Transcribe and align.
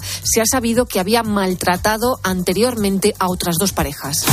Se 0.00 0.40
ha 0.40 0.44
sabido 0.46 0.86
que 0.86 1.00
había 1.00 1.22
maltratado 1.22 2.18
anteriormente 2.22 3.14
a 3.18 3.28
otras 3.28 3.56
dos 3.58 3.72
parejas. 3.72 4.24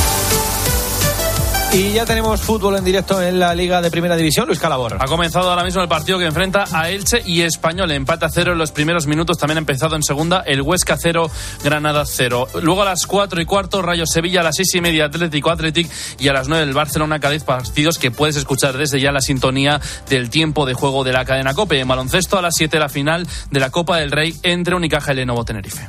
Y 1.74 1.92
ya 1.92 2.04
tenemos 2.04 2.42
fútbol 2.42 2.76
en 2.76 2.84
directo 2.84 3.22
en 3.22 3.40
la 3.40 3.54
Liga 3.54 3.80
de 3.80 3.90
Primera 3.90 4.14
División, 4.14 4.46
Luis 4.46 4.58
Calabor. 4.58 4.98
Ha 5.00 5.06
comenzado 5.06 5.48
ahora 5.48 5.64
mismo 5.64 5.80
el 5.80 5.88
partido 5.88 6.18
que 6.18 6.26
enfrenta 6.26 6.64
a 6.70 6.90
Elche 6.90 7.22
y 7.24 7.40
Español. 7.40 7.90
Empate 7.92 8.26
a 8.26 8.28
cero 8.28 8.52
en 8.52 8.58
los 8.58 8.72
primeros 8.72 9.06
minutos. 9.06 9.38
También 9.38 9.56
ha 9.56 9.60
empezado 9.60 9.96
en 9.96 10.02
segunda 10.02 10.42
el 10.46 10.60
Huesca 10.60 10.98
cero, 11.00 11.30
Granada 11.64 12.04
cero. 12.04 12.46
Luego 12.60 12.82
a 12.82 12.84
las 12.84 13.06
cuatro 13.06 13.40
y 13.40 13.46
cuarto, 13.46 13.80
Rayo 13.80 14.04
Sevilla, 14.04 14.40
a 14.40 14.44
las 14.44 14.56
seis 14.56 14.74
y 14.74 14.82
media, 14.82 15.06
Atlético 15.06 15.48
Atlético 15.48 15.88
y 16.18 16.28
a 16.28 16.34
las 16.34 16.46
nueve 16.46 16.64
el 16.64 16.74
Barcelona 16.74 17.20
Cádiz. 17.20 17.42
Partidos 17.44 17.98
que 17.98 18.10
puedes 18.10 18.36
escuchar 18.36 18.76
desde 18.76 19.00
ya 19.00 19.10
la 19.10 19.22
sintonía 19.22 19.80
del 20.10 20.28
tiempo 20.28 20.66
de 20.66 20.74
juego 20.74 21.04
de 21.04 21.12
la 21.12 21.24
cadena 21.24 21.54
Cope. 21.54 21.80
En 21.80 21.88
baloncesto 21.88 22.36
a 22.36 22.42
las 22.42 22.54
siete 22.54 22.78
la 22.78 22.90
final 22.90 23.26
de 23.50 23.60
la 23.60 23.70
Copa 23.70 23.96
del 23.96 24.10
Rey 24.10 24.36
entre 24.42 24.74
Unicaja 24.74 25.14
y 25.14 25.16
Lenovo 25.16 25.46
Tenerife. 25.46 25.88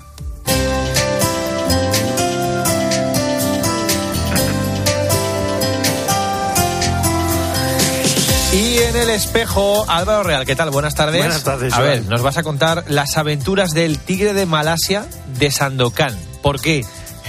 Y 9.04 9.06
en 9.06 9.10
el 9.10 9.16
espejo, 9.18 9.84
Álvaro 9.90 10.24
Real, 10.24 10.46
¿qué 10.46 10.56
tal? 10.56 10.70
Buenas 10.70 10.96
tardes. 10.96 11.18
Buenas 11.18 11.44
tardes. 11.44 11.74
A 11.74 11.78
Joan. 11.78 11.88
ver, 11.90 12.06
nos 12.06 12.22
vas 12.22 12.38
a 12.38 12.44
contar 12.44 12.86
las 12.88 13.18
aventuras 13.18 13.72
del 13.72 14.00
tigre 14.00 14.34
de 14.34 14.46
Malasia 14.46 15.06
de 15.40 15.52
Sandokan. 15.52 16.18
¿Por 16.42 16.62
qué? 16.62 16.86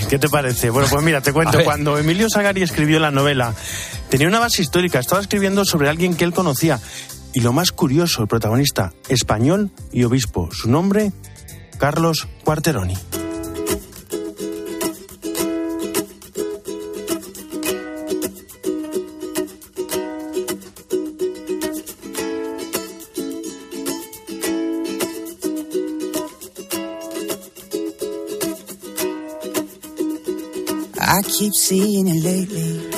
¿Qué 0.08 0.20
te 0.20 0.28
parece? 0.28 0.70
Bueno, 0.70 0.86
pues 0.88 1.02
mira, 1.02 1.20
te 1.20 1.32
cuento. 1.32 1.58
Cuando 1.64 1.98
Emilio 1.98 2.30
Sagari 2.30 2.62
escribió 2.62 3.00
la 3.00 3.10
novela, 3.10 3.54
tenía 4.08 4.28
una 4.28 4.38
base 4.38 4.62
histórica. 4.62 5.00
Estaba 5.00 5.20
escribiendo 5.20 5.64
sobre 5.64 5.88
alguien 5.88 6.14
que 6.14 6.22
él 6.22 6.32
conocía. 6.32 6.78
Y 7.32 7.40
lo 7.40 7.52
más 7.52 7.72
curioso, 7.72 8.22
el 8.22 8.28
protagonista, 8.28 8.92
español 9.08 9.72
y 9.90 10.04
obispo. 10.04 10.50
Su 10.52 10.70
nombre, 10.70 11.10
Carlos 11.78 12.28
Cuarteroni. 12.44 12.96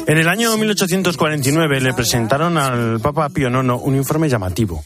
En 0.07 0.19
el 0.19 0.29
año 0.29 0.57
1849 0.57 1.81
le 1.81 1.95
presentaron 1.95 2.59
al 2.59 3.01
Papa 3.01 3.29
Pío 3.29 3.49
IX 3.49 3.81
un 3.83 3.97
informe 3.97 4.29
llamativo. 4.29 4.85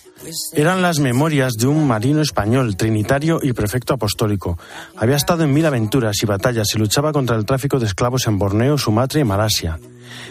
Eran 0.52 0.82
las 0.82 0.98
memorias 0.98 1.55
de 1.55 1.66
un 1.66 1.86
marino 1.86 2.20
español, 2.20 2.77
trinitario 2.77 3.41
y 3.42 3.52
prefecto 3.52 3.94
apostólico. 3.94 4.58
Había 4.97 5.16
estado 5.16 5.44
en 5.44 5.52
mil 5.52 5.64
aventuras 5.64 6.22
y 6.22 6.27
batallas 6.27 6.69
y 6.74 6.78
luchaba 6.78 7.12
contra 7.12 7.36
el 7.36 7.47
tráfico 7.47 7.78
de 7.78 7.86
esclavos 7.86 8.27
en 8.27 8.38
Borneo, 8.38 8.77
Sumatra 8.78 9.20
y 9.20 9.24
Malasia. 9.24 9.78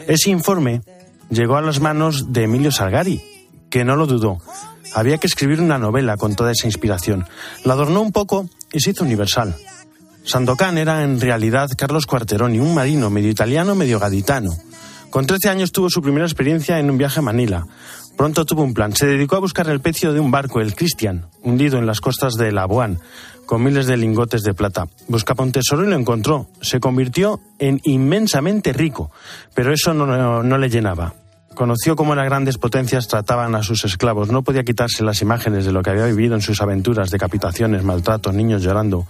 Ese 0.08 0.30
informe 0.30 0.82
llegó 1.30 1.58
a 1.58 1.62
las 1.62 1.80
manos 1.80 2.32
de 2.32 2.44
Emilio 2.44 2.72
Salgari, 2.72 3.22
que 3.70 3.84
no 3.84 3.96
lo 3.96 4.06
dudó. 4.06 4.40
Había 4.94 5.18
que 5.18 5.28
escribir 5.28 5.62
una 5.62 5.78
novela 5.78 6.18
con 6.18 6.36
toda 6.36 6.52
esa 6.52 6.68
inspiración. 6.68 7.26
La 7.64 7.74
adornó 7.74 8.02
un 8.02 8.12
poco 8.12 8.50
y 8.72 8.80
se 8.80 8.92
hizo 8.92 9.04
universal. 9.04 9.56
Sandokan 10.30 10.78
era 10.78 11.04
en 11.04 11.20
realidad 11.20 11.70
Carlos 11.76 12.06
Cuarteroni, 12.06 12.60
un 12.60 12.76
marino 12.76 13.10
medio 13.10 13.32
italiano, 13.32 13.74
medio 13.74 14.00
gaditano. 14.00 14.52
Con 15.10 15.26
13 15.26 15.50
años 15.50 15.72
tuvo 15.72 15.90
su 15.90 16.04
primera 16.04 16.28
experiencia 16.28 16.78
en 16.78 16.92
un 16.92 17.00
viaje 17.00 17.18
a 17.18 17.24
Manila. 17.24 17.66
Pronto 18.16 18.46
tuvo 18.46 18.62
un 18.62 18.76
plan. 18.76 18.96
Se 18.96 19.08
dedicó 19.08 19.38
a 19.38 19.40
buscar 19.40 19.68
el 19.70 19.82
pecio 19.82 20.14
de 20.14 20.20
un 20.20 20.30
barco, 20.30 20.62
el 20.62 20.76
Christian, 20.76 21.26
hundido 21.42 21.80
en 21.80 21.88
las 21.88 22.00
costas 22.00 22.36
de 22.36 22.52
Labuan, 22.52 23.00
con 23.48 23.64
miles 23.64 23.88
de 23.88 23.98
lingotes 23.98 24.44
de 24.44 24.54
plata. 24.54 24.86
Buscaba 25.08 25.44
un 25.44 25.52
tesoro 25.52 25.84
y 25.84 25.90
lo 25.90 25.96
encontró. 25.96 26.48
Se 26.62 26.80
convirtió 26.80 27.40
en 27.58 27.82
inmensamente 27.84 28.72
rico, 28.72 29.10
pero 29.56 29.74
eso 29.74 29.96
no, 29.96 30.58
le 30.60 30.70
llenaba. 30.70 31.16
Conoció 31.60 31.98
cómo 31.98 32.16
las 32.16 32.24
grandes 32.24 32.58
potencias 32.58 33.10
trataban 33.10 33.54
a 33.54 33.64
sus 33.64 33.84
esclavos. 33.84 34.32
No 34.32 34.44
podía 34.44 34.64
quitarse 34.64 35.04
las 35.04 35.22
imágenes 35.22 35.66
de 35.66 35.74
lo 35.74 35.84
que 35.84 35.90
había 35.90 36.06
vivido 36.06 36.34
en 36.36 36.42
sus 36.42 36.62
aventuras, 36.62 37.10
decapitaciones, 37.10 37.84
maltratos, 37.84 38.34
niños 38.34 38.64
llorando. 38.64 39.06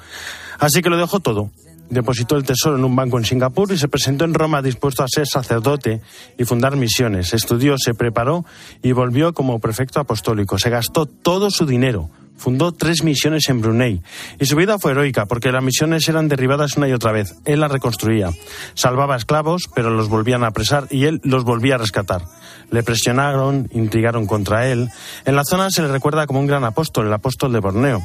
Así 0.57 0.81
que 0.81 0.89
lo 0.89 0.97
dejó 0.97 1.19
todo. 1.19 1.51
Depositó 1.91 2.37
el 2.37 2.45
tesoro 2.45 2.75
en 2.75 2.85
un 2.85 2.95
banco 2.95 3.19
en 3.19 3.25
Singapur 3.25 3.71
y 3.71 3.77
se 3.77 3.87
presentó 3.87 4.25
en 4.25 4.33
Roma 4.33 4.63
dispuesto 4.63 5.03
a 5.03 5.07
ser 5.07 5.27
sacerdote 5.27 6.01
y 6.39 6.43
fundar 6.43 6.75
misiones. 6.75 7.35
Estudió, 7.35 7.75
se 7.77 7.93
preparó 7.93 8.45
y 8.81 8.93
volvió 8.93 9.31
como 9.35 9.59
prefecto 9.59 9.99
apostólico. 9.99 10.57
Se 10.57 10.71
gastó 10.71 11.05
todo 11.05 11.51
su 11.51 11.67
dinero. 11.67 12.09
Fundó 12.39 12.71
tres 12.71 13.03
misiones 13.03 13.49
en 13.49 13.59
Brunei. 13.59 14.01
Y 14.39 14.45
su 14.45 14.55
vida 14.55 14.77
fue 14.79 14.93
heroica 14.93 15.25
porque 15.25 15.51
las 15.51 15.61
misiones 15.61 16.07
eran 16.07 16.29
derribadas 16.29 16.77
una 16.77 16.87
y 16.87 16.93
otra 16.93 17.11
vez. 17.11 17.35
Él 17.43 17.59
las 17.59 17.69
reconstruía. 17.69 18.31
Salvaba 18.75 19.17
esclavos, 19.17 19.63
pero 19.75 19.89
los 19.89 20.07
volvían 20.07 20.45
a 20.45 20.47
apresar 20.47 20.87
y 20.89 21.03
él 21.03 21.19
los 21.25 21.43
volvía 21.43 21.75
a 21.75 21.79
rescatar. 21.79 22.23
Le 22.71 22.81
presionaron, 22.81 23.69
intrigaron 23.73 24.25
contra 24.25 24.67
él. 24.69 24.89
En 25.25 25.35
la 25.35 25.43
zona 25.43 25.69
se 25.69 25.81
le 25.81 25.89
recuerda 25.89 26.27
como 26.27 26.39
un 26.39 26.47
gran 26.47 26.63
apóstol, 26.63 27.07
el 27.07 27.13
apóstol 27.13 27.51
de 27.51 27.59
Borneo. 27.59 28.01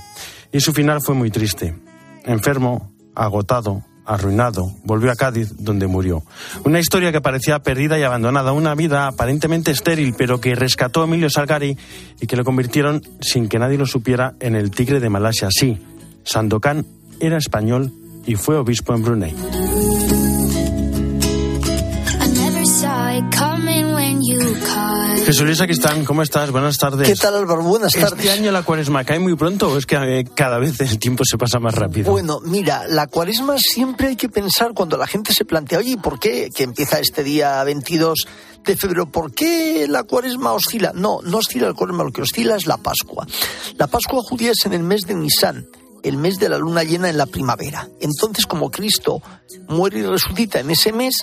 Y 0.52 0.58
su 0.58 0.72
final 0.72 1.00
fue 1.00 1.14
muy 1.14 1.30
triste. 1.30 1.76
Enfermo, 2.24 2.92
agotado, 3.14 3.84
arruinado, 4.04 4.72
volvió 4.84 5.10
a 5.10 5.16
Cádiz, 5.16 5.54
donde 5.59 5.87
murió. 5.87 6.22
Una 6.65 6.81
historia 6.81 7.12
que 7.12 7.20
parecía 7.20 7.60
perdida 7.60 7.98
y 7.98 8.03
abandonada, 8.03 8.53
una 8.53 8.75
vida 8.75 9.06
aparentemente 9.06 9.70
estéril, 9.70 10.15
pero 10.16 10.41
que 10.41 10.54
rescató 10.54 11.03
a 11.03 11.04
Emilio 11.04 11.31
Salgari 11.31 11.76
y 12.20 12.26
que 12.26 12.37
lo 12.37 12.44
convirtieron, 12.44 13.03
sin 13.20 13.48
que 13.48 13.59
nadie 13.59 13.78
lo 13.78 13.87
supiera, 13.87 14.34
en 14.41 14.54
el 14.54 14.70
tigre 14.70 15.00
de 15.00 15.10
Malasia. 15.10 15.48
Sí, 15.50 15.78
Sandokan 16.25 16.87
era 17.20 17.38
español 17.38 17.93
y 18.26 18.37
fue 18.37 18.56
obispo 18.56 18.94
en 18.94 19.03
Brunei. 19.03 19.34
Jesús 25.24 25.46
Luis 25.46 25.60
Aquistán, 25.62 26.04
¿cómo 26.04 26.20
estás? 26.20 26.50
Buenas 26.50 26.76
tardes. 26.76 27.08
¿Qué 27.08 27.16
tal 27.16 27.34
Álvaro? 27.34 27.62
Buenas 27.62 27.94
tardes. 27.94 28.12
¿Este 28.12 28.30
año 28.30 28.52
la 28.52 28.62
cuaresma 28.62 29.04
cae 29.04 29.18
muy 29.18 29.34
pronto 29.34 29.70
o 29.70 29.78
es 29.78 29.86
que 29.86 29.96
eh, 29.96 30.24
cada 30.34 30.58
vez 30.58 30.78
el 30.80 30.98
tiempo 30.98 31.24
se 31.24 31.38
pasa 31.38 31.58
más 31.58 31.74
rápido? 31.74 32.12
Bueno, 32.12 32.40
mira, 32.44 32.86
la 32.88 33.06
cuaresma 33.06 33.56
siempre 33.56 34.08
hay 34.08 34.16
que 34.16 34.28
pensar 34.28 34.72
cuando 34.74 34.98
la 34.98 35.06
gente 35.06 35.32
se 35.32 35.46
plantea, 35.46 35.78
oye, 35.78 35.92
¿y 35.92 35.96
¿por 35.96 36.20
qué 36.20 36.50
que 36.54 36.64
empieza 36.64 37.00
este 37.00 37.24
día 37.24 37.64
22 37.64 38.26
de 38.64 38.76
febrero? 38.76 39.10
¿Por 39.10 39.32
qué 39.32 39.86
la 39.88 40.02
cuaresma 40.02 40.52
oscila? 40.52 40.92
No, 40.94 41.20
no 41.22 41.38
oscila 41.38 41.68
el 41.68 41.74
cuaresma, 41.74 42.04
lo 42.04 42.12
que 42.12 42.20
oscila 42.20 42.56
es 42.56 42.66
la 42.66 42.76
Pascua. 42.76 43.26
La 43.78 43.86
Pascua 43.86 44.20
judía 44.28 44.50
es 44.50 44.66
en 44.66 44.74
el 44.74 44.82
mes 44.82 45.06
de 45.06 45.14
Nisan, 45.14 45.66
el 46.02 46.18
mes 46.18 46.38
de 46.38 46.50
la 46.50 46.58
luna 46.58 46.84
llena 46.84 47.08
en 47.08 47.16
la 47.16 47.24
primavera. 47.24 47.88
Entonces, 47.98 48.44
como 48.44 48.70
Cristo 48.70 49.22
muere 49.68 50.00
y 50.00 50.02
resucita 50.02 50.60
en 50.60 50.70
ese 50.70 50.92
mes, 50.92 51.14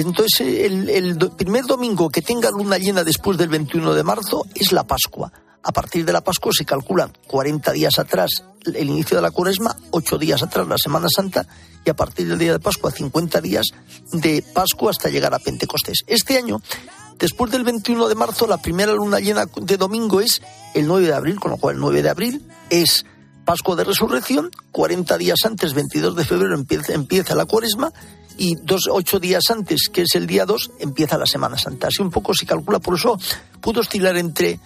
entonces 0.00 0.40
el, 0.40 1.16
primer 1.36 1.66
domingo 1.66 2.10
que 2.10 2.20
tenga 2.20 2.50
luna 2.50 2.78
llena 2.78 3.04
después 3.04 3.38
del 3.38 3.48
21 3.48 3.94
de 3.94 4.02
marzo 4.02 4.44
es 4.54 4.72
la 4.72 4.84
Pascua. 4.84 5.32
A 5.62 5.72
partir 5.72 6.04
de 6.04 6.12
la 6.12 6.22
Pascua 6.22 6.50
se 6.52 6.64
calculan 6.64 7.12
40 7.28 7.70
días 7.72 7.98
atrás 8.00 8.42
el 8.64 8.88
inicio 8.90 9.16
de 9.16 9.22
la 9.22 9.30
cuaresma, 9.30 9.76
8 9.92 10.18
días 10.18 10.42
atrás 10.42 10.66
la 10.66 10.78
Semana 10.78 11.06
Santa 11.08 11.46
y 11.84 11.90
a 11.90 11.94
partir 11.94 12.26
del 12.28 12.38
día 12.38 12.52
de 12.52 12.58
Pascua 12.58 12.90
50 12.90 13.40
días 13.40 13.66
de 14.12 14.42
Pascua 14.42 14.90
hasta 14.90 15.10
llegar 15.10 15.32
a 15.32 15.38
Pentecostés. 15.38 16.00
Este 16.08 16.38
año, 16.38 16.60
después 17.18 17.52
del 17.52 17.62
21 17.62 18.08
de 18.08 18.14
marzo, 18.16 18.48
la 18.48 18.58
primera 18.58 18.92
luna 18.92 19.20
llena 19.20 19.46
de 19.46 19.76
domingo 19.76 20.20
es 20.20 20.42
el 20.74 20.88
9 20.88 21.06
de 21.06 21.14
abril, 21.14 21.38
con 21.38 21.52
lo 21.52 21.56
cual 21.56 21.76
el 21.76 21.80
9 21.80 22.02
de 22.02 22.10
abril 22.10 22.48
es 22.68 23.06
Pascua 23.44 23.76
de 23.76 23.84
Resurrección, 23.84 24.50
40 24.72 25.18
días 25.18 25.38
antes, 25.44 25.72
22 25.72 26.16
de 26.16 26.24
febrero, 26.24 26.56
empieza 26.88 27.34
la 27.36 27.44
cuaresma 27.44 27.92
y 28.38 28.54
dos, 28.56 28.88
ocho 28.90 29.18
días 29.20 29.44
antes, 29.50 29.88
que 29.92 30.02
es 30.02 30.14
el 30.14 30.26
día 30.26 30.44
2, 30.46 30.72
empieza 30.80 31.16
la 31.18 31.26
Semana 31.26 31.56
Santa. 31.58 31.88
Así 31.88 32.02
un 32.02 32.10
poco 32.10 32.34
se 32.34 32.46
calcula, 32.46 32.78
por 32.80 32.94
eso 32.96 33.18
pudo 33.60 33.80
oscilar 33.80 34.16
entre 34.16 34.58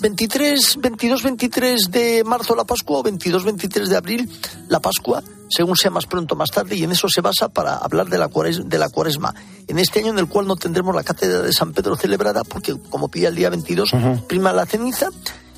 23, 0.00 0.78
22, 0.80 1.22
23 1.22 1.90
de 1.90 2.24
marzo 2.24 2.54
la 2.54 2.64
Pascua 2.64 2.98
o 2.98 3.02
22, 3.02 3.44
23 3.44 3.88
de 3.88 3.96
abril 3.96 4.30
la 4.68 4.80
Pascua, 4.80 5.22
según 5.48 5.76
sea 5.76 5.90
más 5.90 6.06
pronto 6.06 6.34
o 6.34 6.36
más 6.36 6.50
tarde, 6.50 6.76
y 6.76 6.82
en 6.84 6.90
eso 6.92 7.08
se 7.08 7.20
basa 7.20 7.48
para 7.48 7.76
hablar 7.76 8.08
de 8.08 8.18
la, 8.18 8.28
cuares- 8.28 8.64
de 8.64 8.78
la 8.78 8.88
cuaresma. 8.88 9.34
En 9.68 9.78
este 9.78 10.00
año 10.00 10.10
en 10.10 10.18
el 10.18 10.26
cual 10.26 10.46
no 10.46 10.56
tendremos 10.56 10.94
la 10.94 11.04
cátedra 11.04 11.42
de 11.42 11.52
San 11.52 11.72
Pedro 11.72 11.96
celebrada, 11.96 12.42
porque 12.44 12.76
como 12.90 13.08
pilla 13.08 13.28
el 13.28 13.36
día 13.36 13.50
22, 13.50 13.92
prima 14.28 14.52
la 14.52 14.66
ceniza, 14.66 15.08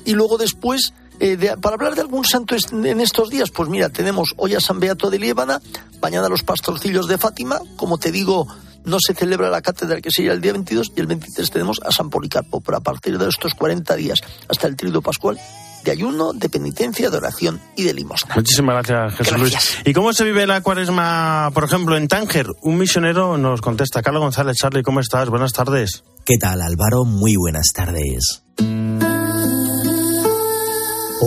y 0.05 0.13
luego 0.13 0.37
después, 0.37 0.93
eh, 1.19 1.37
de- 1.37 1.57
para 1.57 1.75
hablar 1.75 1.95
de 1.95 2.01
algún 2.01 2.25
santo 2.25 2.55
es- 2.55 2.71
en 2.71 2.99
estos 3.01 3.29
días, 3.29 3.49
pues 3.51 3.69
mira, 3.69 3.89
tenemos 3.89 4.33
hoy 4.37 4.55
a 4.55 4.59
San 4.59 4.79
Beato 4.79 5.09
de 5.09 5.19
Liébana, 5.19 5.61
mañana 6.01 6.29
los 6.29 6.43
pastorcillos 6.43 7.07
de 7.07 7.17
Fátima, 7.17 7.59
como 7.75 7.97
te 7.97 8.11
digo, 8.11 8.47
no 8.85 8.97
se 9.05 9.13
celebra 9.13 9.49
la 9.49 9.61
cátedra 9.61 9.99
que 9.99 10.09
sería 10.11 10.31
el 10.31 10.39
día 10.41 10.53
22 10.53 10.91
y 10.95 10.99
el 11.01 11.07
23 11.07 11.51
tenemos 11.51 11.79
a 11.85 11.91
San 11.91 12.09
Policarpo, 12.09 12.61
pero 12.61 12.77
a 12.77 12.81
partir 12.81 13.17
de 13.17 13.27
estos 13.27 13.53
40 13.53 13.95
días 13.95 14.19
hasta 14.47 14.67
el 14.67 14.75
tríodo 14.77 15.01
pascual, 15.01 15.37
de 15.83 15.91
ayuno, 15.91 16.33
de 16.33 16.49
penitencia, 16.49 17.09
de 17.09 17.17
oración 17.17 17.61
y 17.75 17.83
de 17.83 17.93
limosna. 17.93 18.35
Muchísimas 18.35 18.75
gracias, 18.87 19.15
Jesús 19.19 19.37
Luis. 19.39 19.55
¿Y 19.85 19.93
cómo 19.93 20.11
se 20.13 20.23
vive 20.25 20.45
la 20.47 20.61
cuaresma, 20.61 21.49
por 21.53 21.63
ejemplo, 21.63 21.95
en 21.97 22.07
Tánger? 22.07 22.47
Un 22.61 22.77
misionero 22.77 23.37
nos 23.37 23.61
contesta. 23.61 24.01
Carlos 24.01 24.21
González, 24.23 24.55
Charlie, 24.57 24.83
¿cómo 24.83 24.99
estás? 24.99 25.29
Buenas 25.29 25.53
tardes. 25.53 26.03
¿Qué 26.25 26.35
tal, 26.39 26.61
Álvaro? 26.61 27.05
Muy 27.05 27.35
buenas 27.37 27.67
tardes. 27.73 28.43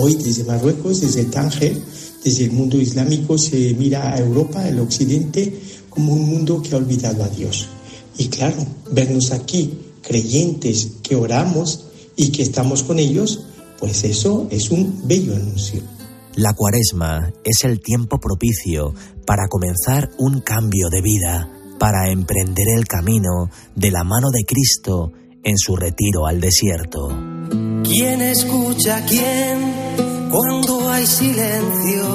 Hoy 0.03 0.15
desde 0.15 0.43
Marruecos, 0.45 0.99
desde 0.99 1.25
Tánger, 1.25 1.77
desde 2.23 2.45
el 2.45 2.53
mundo 2.53 2.81
islámico 2.81 3.37
se 3.37 3.75
mira 3.75 4.11
a 4.11 4.17
Europa, 4.17 4.67
el 4.67 4.79
occidente, 4.79 5.61
como 5.91 6.13
un 6.13 6.27
mundo 6.27 6.59
que 6.59 6.73
ha 6.73 6.79
olvidado 6.79 7.23
a 7.23 7.29
Dios. 7.29 7.67
Y 8.17 8.29
claro, 8.29 8.65
vernos 8.91 9.31
aquí, 9.31 9.77
creyentes 10.01 10.93
que 11.03 11.15
oramos 11.15 11.85
y 12.15 12.31
que 12.31 12.41
estamos 12.41 12.81
con 12.81 12.97
ellos, 12.97 13.45
pues 13.77 14.03
eso 14.03 14.47
es 14.49 14.71
un 14.71 15.07
bello 15.07 15.35
anuncio. 15.35 15.83
La 16.35 16.53
cuaresma 16.55 17.31
es 17.43 17.63
el 17.63 17.79
tiempo 17.79 18.19
propicio 18.19 18.95
para 19.27 19.47
comenzar 19.49 20.09
un 20.17 20.41
cambio 20.41 20.89
de 20.89 21.03
vida, 21.03 21.47
para 21.77 22.09
emprender 22.09 22.65
el 22.75 22.87
camino 22.87 23.51
de 23.75 23.91
la 23.91 24.03
mano 24.03 24.31
de 24.31 24.45
Cristo 24.45 25.11
en 25.43 25.59
su 25.59 25.75
retiro 25.75 26.25
al 26.25 26.41
desierto. 26.41 27.70
¿Quién 27.91 28.21
escucha 28.21 28.99
a 28.99 29.05
quién 29.05 30.29
cuando 30.31 30.89
hay 30.89 31.05
silencio? 31.05 32.07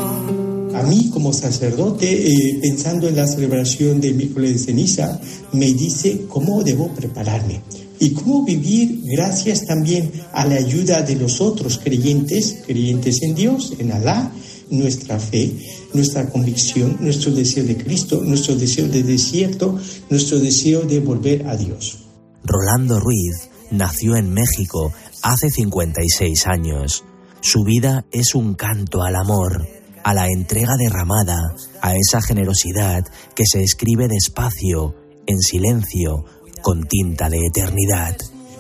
A 0.75 0.83
mí 0.83 1.11
como 1.13 1.35
sacerdote, 1.35 2.33
eh, 2.33 2.59
pensando 2.63 3.07
en 3.07 3.15
la 3.15 3.27
celebración 3.27 4.01
del 4.01 4.15
miércoles 4.15 4.55
de 4.55 4.59
ceniza, 4.59 5.21
me 5.53 5.67
dice 5.75 6.23
cómo 6.31 6.65
debo 6.65 6.89
prepararme 6.95 7.61
y 8.01 8.13
cómo 8.13 8.43
vivir 8.47 9.03
gracias 9.05 9.67
también 9.67 10.11
a 10.33 10.47
la 10.47 10.55
ayuda 10.55 11.03
de 11.03 11.17
los 11.17 11.43
otros 11.43 11.77
creyentes, 11.77 12.63
creyentes 12.67 13.21
en 13.21 13.35
Dios, 13.35 13.75
en 13.79 13.93
Alá, 13.93 14.33
nuestra 14.71 15.21
fe, 15.21 15.53
nuestra 15.93 16.31
convicción, 16.31 16.97
nuestro 17.01 17.33
deseo 17.33 17.65
de 17.65 17.77
Cristo, 17.77 18.23
nuestro 18.25 18.57
deseo 18.57 18.89
de 18.89 19.03
desierto, 19.03 19.79
nuestro 20.09 20.39
deseo 20.39 20.87
de 20.87 21.01
volver 21.01 21.47
a 21.47 21.55
Dios. 21.55 21.99
Rolando 22.45 22.99
Ruiz 22.99 23.51
nació 23.71 24.17
en 24.17 24.33
México 24.33 24.93
hace 25.27 25.51
56 25.51 26.47
años. 26.47 27.05
Su 27.41 27.65
vida 27.65 28.07
es 28.13 28.35
un 28.35 28.55
canto 28.55 29.03
al 29.03 29.17
amor, 29.17 29.67
a 30.05 30.15
la 30.15 30.29
entrega 30.29 30.77
derramada, 30.79 31.37
a 31.83 31.97
esa 31.97 32.23
generosidad 32.23 33.05
que 33.35 33.43
se 33.45 33.63
escribe 33.63 34.07
despacio, 34.09 34.95
en 35.27 35.41
silencio, 35.41 36.25
con 36.63 36.85
tinta 36.85 37.29
de 37.29 37.39
eternidad. 37.45 38.17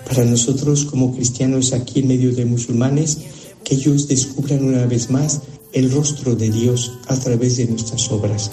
Para 0.08 0.24
nosotros 0.24 0.84
como 0.84 1.14
cristianos 1.14 1.72
aquí 1.72 2.00
en 2.00 2.08
medio 2.08 2.34
de 2.34 2.44
musulmanes, 2.44 3.18
que 3.62 3.76
ellos 3.76 4.08
descubran 4.08 4.64
una 4.64 4.86
vez 4.86 5.08
más 5.10 5.42
el 5.72 5.92
rostro 5.92 6.34
de 6.34 6.50
Dios 6.50 6.98
a 7.06 7.16
través 7.16 7.58
de 7.58 7.66
nuestras 7.66 8.10
obras. 8.10 8.50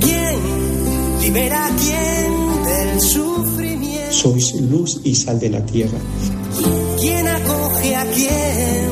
¿Quién 0.00 1.20
libera 1.20 1.66
a 1.66 1.76
quién 1.76 2.64
del 2.64 3.00
sufrimiento? 3.00 4.12
Sois 4.12 4.54
luz 4.54 5.00
y 5.04 5.14
sal 5.14 5.38
de 5.38 5.50
la 5.50 5.64
tierra. 5.66 5.98
¿Quién 6.98 7.28
acoge 7.28 7.96
a 7.96 8.04
quién 8.06 8.90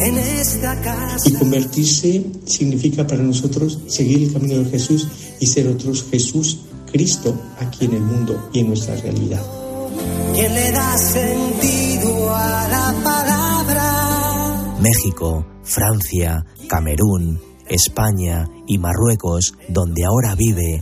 en 0.00 0.18
esta 0.18 0.80
casa? 0.80 1.28
Y 1.28 1.32
convertirse 1.34 2.24
significa 2.46 3.06
para 3.06 3.22
nosotros 3.22 3.80
seguir 3.88 4.24
el 4.24 4.32
camino 4.32 4.58
de 4.62 4.70
Jesús 4.70 5.08
y 5.40 5.46
ser 5.46 5.68
otros 5.68 6.04
Jesús 6.10 6.60
Cristo 6.90 7.34
aquí 7.58 7.84
en 7.84 7.94
el 7.94 8.02
mundo 8.02 8.48
y 8.52 8.60
en 8.60 8.68
nuestra 8.68 8.96
realidad. 8.96 9.42
¿Quién 10.34 10.54
le 10.54 10.72
da 10.72 10.96
sentido 10.96 12.34
a 12.34 12.68
la 12.68 12.94
palabra? 13.02 14.78
México, 14.80 15.46
Francia, 15.64 16.44
Camerún, 16.68 17.40
España 17.68 18.46
y 18.66 18.78
Marruecos, 18.78 19.54
donde 19.68 20.04
ahora 20.04 20.34
vive, 20.34 20.80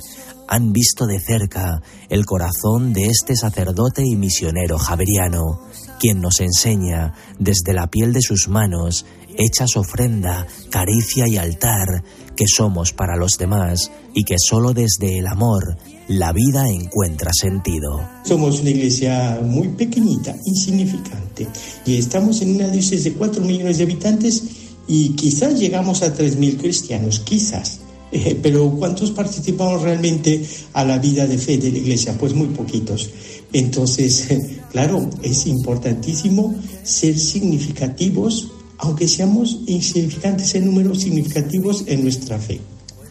han 0.49 0.73
visto 0.73 1.07
de 1.07 1.19
cerca 1.19 1.81
el 2.09 2.25
corazón 2.25 2.93
de 2.93 3.07
este 3.07 3.35
sacerdote 3.35 4.03
y 4.05 4.17
misionero 4.17 4.79
javeriano, 4.79 5.61
quien 5.99 6.21
nos 6.21 6.41
enseña 6.41 7.15
desde 7.39 7.73
la 7.73 7.89
piel 7.89 8.13
de 8.13 8.23
sus 8.23 8.49
manos, 8.49 9.07
hechas 9.37 9.77
ofrenda, 9.77 10.47
caricia 10.71 11.27
y 11.29 11.37
altar, 11.37 12.03
que 12.37 12.45
somos 12.47 12.93
para 12.93 13.17
los 13.17 13.39
demás 13.39 13.91
y 14.15 14.25
que 14.25 14.37
solo 14.39 14.73
desde 14.73 15.19
el 15.19 15.27
amor 15.27 15.77
la 16.09 16.33
vida 16.33 16.69
encuentra 16.69 17.31
sentido. 17.33 18.01
Somos 18.25 18.61
una 18.61 18.71
iglesia 18.71 19.41
muy 19.43 19.69
pequeñita, 19.69 20.37
insignificante, 20.45 21.49
y 21.85 21.97
estamos 21.97 22.43
en 22.43 22.55
una 22.55 22.69
diócesis 22.69 23.05
de 23.05 23.13
4 23.15 23.43
millones 23.43 23.79
de 23.79 23.85
habitantes 23.85 24.43
y 24.87 25.11
quizás 25.11 25.59
llegamos 25.59 26.03
a 26.03 26.15
3.000 26.15 26.59
cristianos, 26.59 27.21
quizás. 27.21 27.81
Eh, 28.17 28.39
pero 28.43 28.71
¿cuántos 28.71 29.11
participamos 29.11 29.83
realmente 29.83 30.43
a 30.73 30.85
la 30.85 30.99
vida 30.99 31.27
de 31.27 31.37
fe 31.37 31.59
de 31.59 31.71
la 31.71 31.79
iglesia? 31.79 32.17
Pues 32.17 32.33
muy 32.33 32.49
poquitos. 32.49 33.11
Entonces, 33.53 34.29
claro, 34.73 35.11
es 35.23 35.47
importantísimo 35.47 36.55
ser 36.83 37.19
significativos, 37.19 38.53
aunque 38.79 39.07
seamos 39.07 39.59
insignificantes 39.67 40.55
en 40.55 40.65
números 40.65 41.03
significativos 41.03 41.85
en 41.87 42.05
nuestra 42.05 42.39
fe. 42.39 42.59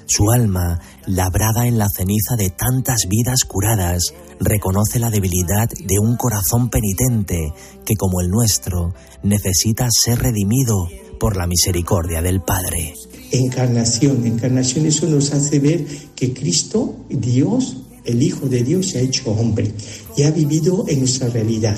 Su 0.07 0.31
alma, 0.31 0.79
labrada 1.05 1.67
en 1.67 1.77
la 1.77 1.87
ceniza 1.95 2.35
de 2.35 2.49
tantas 2.49 3.05
vidas 3.07 3.43
curadas, 3.47 4.13
reconoce 4.39 4.99
la 4.99 5.11
debilidad 5.11 5.67
de 5.67 5.99
un 6.01 6.15
corazón 6.15 6.69
penitente 6.69 7.53
que, 7.85 7.95
como 7.95 8.21
el 8.21 8.29
nuestro, 8.29 8.93
necesita 9.23 9.87
ser 9.91 10.19
redimido 10.19 10.87
por 11.19 11.37
la 11.37 11.47
misericordia 11.47 12.21
del 12.21 12.41
Padre. 12.41 12.93
Encarnación, 13.31 14.25
encarnación 14.25 14.85
eso 14.85 15.07
nos 15.07 15.33
hace 15.33 15.59
ver 15.59 15.85
que 16.15 16.33
Cristo, 16.33 16.95
Dios, 17.09 17.77
el 18.05 18.21
Hijo 18.21 18.47
de 18.47 18.63
Dios, 18.63 18.89
se 18.89 18.99
ha 18.99 19.01
hecho 19.01 19.31
hombre 19.31 19.71
y 20.15 20.23
ha 20.23 20.31
vivido 20.31 20.85
en 20.87 20.99
nuestra 20.99 21.29
realidad. 21.29 21.77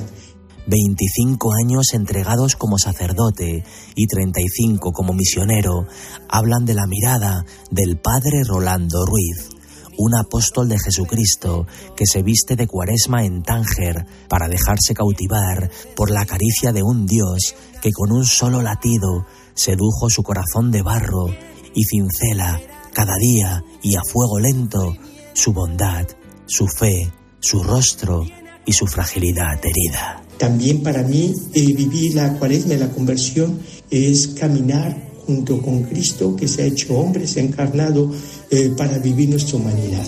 25 0.68 1.54
años 1.54 1.94
entregados 1.94 2.58
como 2.58 2.78
sacerdote 2.78 3.64
y 3.96 4.08
35 4.08 4.92
como 4.92 5.14
misionero 5.14 5.88
hablan 6.28 6.66
de 6.66 6.74
la 6.74 6.86
mirada 6.88 7.46
del 7.72 7.98
padre 7.98 8.44
Rolando 8.46 9.06
Ruiz, 9.06 9.50
un 9.98 10.14
apóstol 10.16 10.68
de 10.68 10.78
Jesucristo 10.78 11.66
que 11.96 12.06
se 12.06 12.22
viste 12.22 12.58
de 12.58 12.68
cuaresma 12.68 13.24
en 13.24 13.44
Tánger 13.44 14.06
para 14.28 14.50
dejarse 14.50 14.94
cautivar 14.94 15.72
por 15.96 16.12
la 16.12 16.26
caricia 16.26 16.74
de 16.74 16.84
un 16.84 17.06
Dios 17.06 17.56
que 17.82 17.94
con 17.94 18.12
un 18.12 18.26
solo 18.26 18.62
latido 18.62 19.26
sedujo 19.58 20.10
su 20.10 20.24
corazón 20.24 20.72
de 20.72 20.82
barro 20.84 21.28
y 21.74 21.84
cincela 21.84 22.62
cada 22.94 23.16
día 23.20 23.64
y 23.84 23.96
a 23.96 24.02
fuego 24.04 24.40
lento 24.40 24.96
su 25.34 25.52
bondad, 25.52 26.08
su 26.46 26.68
fe, 26.68 27.12
su 27.40 27.62
rostro 27.64 28.26
y 28.66 28.72
su 28.74 28.88
fragilidad 28.88 29.60
herida. 29.64 30.22
También 30.38 30.84
para 30.84 31.04
mí 31.04 31.34
eh, 31.54 31.74
vivir 31.74 32.16
la 32.16 32.34
cuaresma 32.34 32.76
y 32.76 32.78
la 32.78 32.90
conversión 32.90 33.60
es 33.90 34.28
caminar 34.40 34.96
junto 35.26 35.62
con 35.62 35.84
Cristo 35.84 36.36
que 36.36 36.48
se 36.48 36.64
ha 36.64 36.66
hecho 36.66 36.94
hombre, 36.98 37.28
se 37.28 37.42
ha 37.42 37.44
encarnado 37.44 38.12
eh, 38.50 38.72
para 38.78 38.98
vivir 39.00 39.30
nuestra 39.30 39.58
humanidad. 39.58 40.06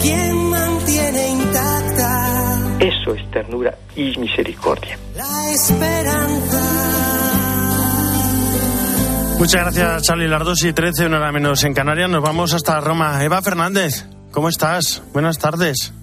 ¿Quién 0.00 0.36
mantiene 0.48 1.28
intacta 1.32 2.78
Eso 2.80 3.14
es 3.14 3.30
ternura 3.30 3.76
y 3.96 4.16
misericordia. 4.18 4.98
la 5.16 5.52
esperanza? 5.52 6.99
Muchas 9.40 9.62
gracias, 9.62 10.02
Charlie. 10.02 10.28
Las 10.28 10.44
2 10.44 10.64
y 10.64 10.72
13, 10.74 11.06
una 11.06 11.16
hora 11.16 11.32
menos 11.32 11.64
en 11.64 11.72
Canarias. 11.72 12.10
Nos 12.10 12.22
vamos 12.22 12.52
hasta 12.52 12.78
Roma. 12.78 13.24
Eva 13.24 13.40
Fernández, 13.40 14.04
¿cómo 14.32 14.50
estás? 14.50 15.02
Buenas 15.14 15.38
tardes. 15.38 15.94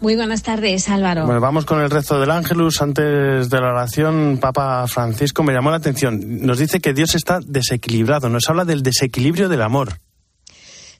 Muy 0.00 0.16
buenas 0.16 0.42
tardes, 0.42 0.88
Álvaro. 0.88 1.26
Bueno, 1.26 1.42
vamos 1.42 1.66
con 1.66 1.82
el 1.82 1.90
rezo 1.90 2.18
del 2.18 2.30
Ángelus. 2.30 2.80
Antes 2.80 3.50
de 3.50 3.60
la 3.60 3.68
oración, 3.68 4.38
Papa 4.40 4.86
Francisco 4.88 5.42
me 5.42 5.52
llamó 5.52 5.70
la 5.70 5.76
atención. 5.76 6.46
Nos 6.46 6.58
dice 6.58 6.80
que 6.80 6.94
Dios 6.94 7.14
está 7.14 7.40
desequilibrado. 7.44 8.30
Nos 8.30 8.48
habla 8.48 8.64
del 8.64 8.82
desequilibrio 8.82 9.50
del 9.50 9.60
amor. 9.60 9.98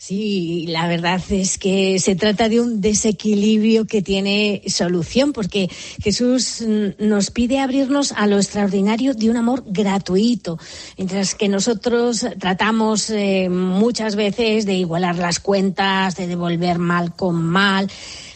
Sí, 0.03 0.65
la 0.67 0.89
verdad 0.89 1.21
es 1.29 1.59
que 1.59 1.99
se 1.99 2.17
trata 2.17 2.49
de 2.49 2.59
un 2.59 2.81
desequilibrio 2.81 3.87
que 3.87 4.01
tiene 4.01 4.63
solución, 4.67 5.35
porque 5.35 5.69
Jesús 6.03 6.65
nos 6.99 7.31
pide 7.31 7.59
abrirnos 7.59 8.13
a 8.13 8.27
lo 8.27 8.39
extraordinario 8.39 9.13
de 9.13 9.29
un 9.29 9.37
amor 9.37 9.63
gratuito, 9.67 10.59
mientras 10.97 11.35
que 11.35 11.51
nosotros 11.51 12.27
tratamos 12.39 13.11
eh, 13.11 13.51
muchas 13.51 14.17
veces 14.17 14.65
de 14.65 14.73
igualar 14.73 15.17
las 15.17 15.39
cuentas, 15.39 16.17
de 16.17 16.27
devolver 16.27 16.79
mal 16.79 17.15
con 17.15 17.43
mal. 17.43 17.91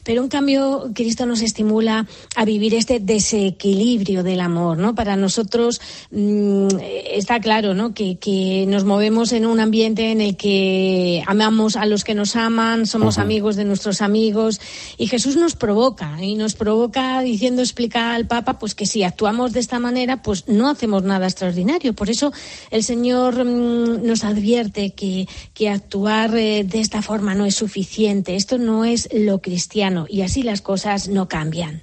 Pero 0.04 0.22
en 0.22 0.28
cambio, 0.28 0.90
Cristo 0.94 1.24
nos 1.24 1.40
estimula 1.40 2.06
a 2.36 2.44
vivir 2.44 2.74
este 2.74 3.00
desequilibrio 3.00 4.22
del 4.22 4.40
amor, 4.40 4.76
¿no? 4.76 4.94
Para 4.94 5.16
nosotros 5.16 5.80
mmm, 6.10 6.68
está 7.10 7.40
claro, 7.40 7.72
¿no? 7.74 7.94
Que, 7.94 8.18
que, 8.18 8.66
nos 8.68 8.84
movemos 8.84 9.32
en 9.32 9.46
un 9.46 9.60
ambiente 9.60 10.12
en 10.12 10.20
el 10.20 10.36
que 10.36 11.22
amamos 11.26 11.76
a 11.76 11.86
los 11.86 12.04
que 12.04 12.14
nos 12.14 12.36
aman, 12.36 12.86
somos 12.86 13.16
uh 13.16 13.20
-huh. 13.20 13.22
amigos 13.22 13.56
de 13.56 13.64
nuestros 13.64 14.02
amigos, 14.02 14.60
y 14.98 15.06
Jesús 15.06 15.36
nos 15.36 15.56
provoca, 15.56 16.22
y 16.22 16.34
nos 16.34 16.54
provoca 16.54 17.20
diciendo, 17.22 17.62
explica 17.62 18.14
al 18.14 18.26
Papa, 18.26 18.58
pues 18.58 18.74
que 18.74 18.86
si 18.86 19.02
actuamos 19.02 19.52
de 19.52 19.60
esta 19.60 19.78
manera, 19.78 20.22
pues 20.22 20.48
no 20.48 20.68
hacemos 20.68 21.02
nada 21.02 21.26
extraordinario. 21.26 21.94
Por 21.94 22.10
eso 22.10 22.32
el 22.70 22.82
Señor 22.82 23.42
mmm, 23.42 24.04
nos 24.06 24.22
advierte 24.24 24.90
que, 24.90 25.26
que 25.54 25.70
actuar 25.70 26.36
eh, 26.36 26.64
de 26.64 26.80
esta 26.80 27.00
forma 27.00 27.34
no 27.34 27.46
es 27.46 27.54
suficiente. 27.54 28.36
Esto 28.36 28.58
no 28.58 28.84
es 28.84 29.08
lo 29.12 29.40
cristiano 29.40 29.93
y 30.08 30.22
así 30.22 30.42
las 30.42 30.60
cosas 30.60 31.08
no 31.08 31.28
cambian. 31.28 31.82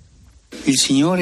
El 0.67 0.77
Señor 0.77 1.19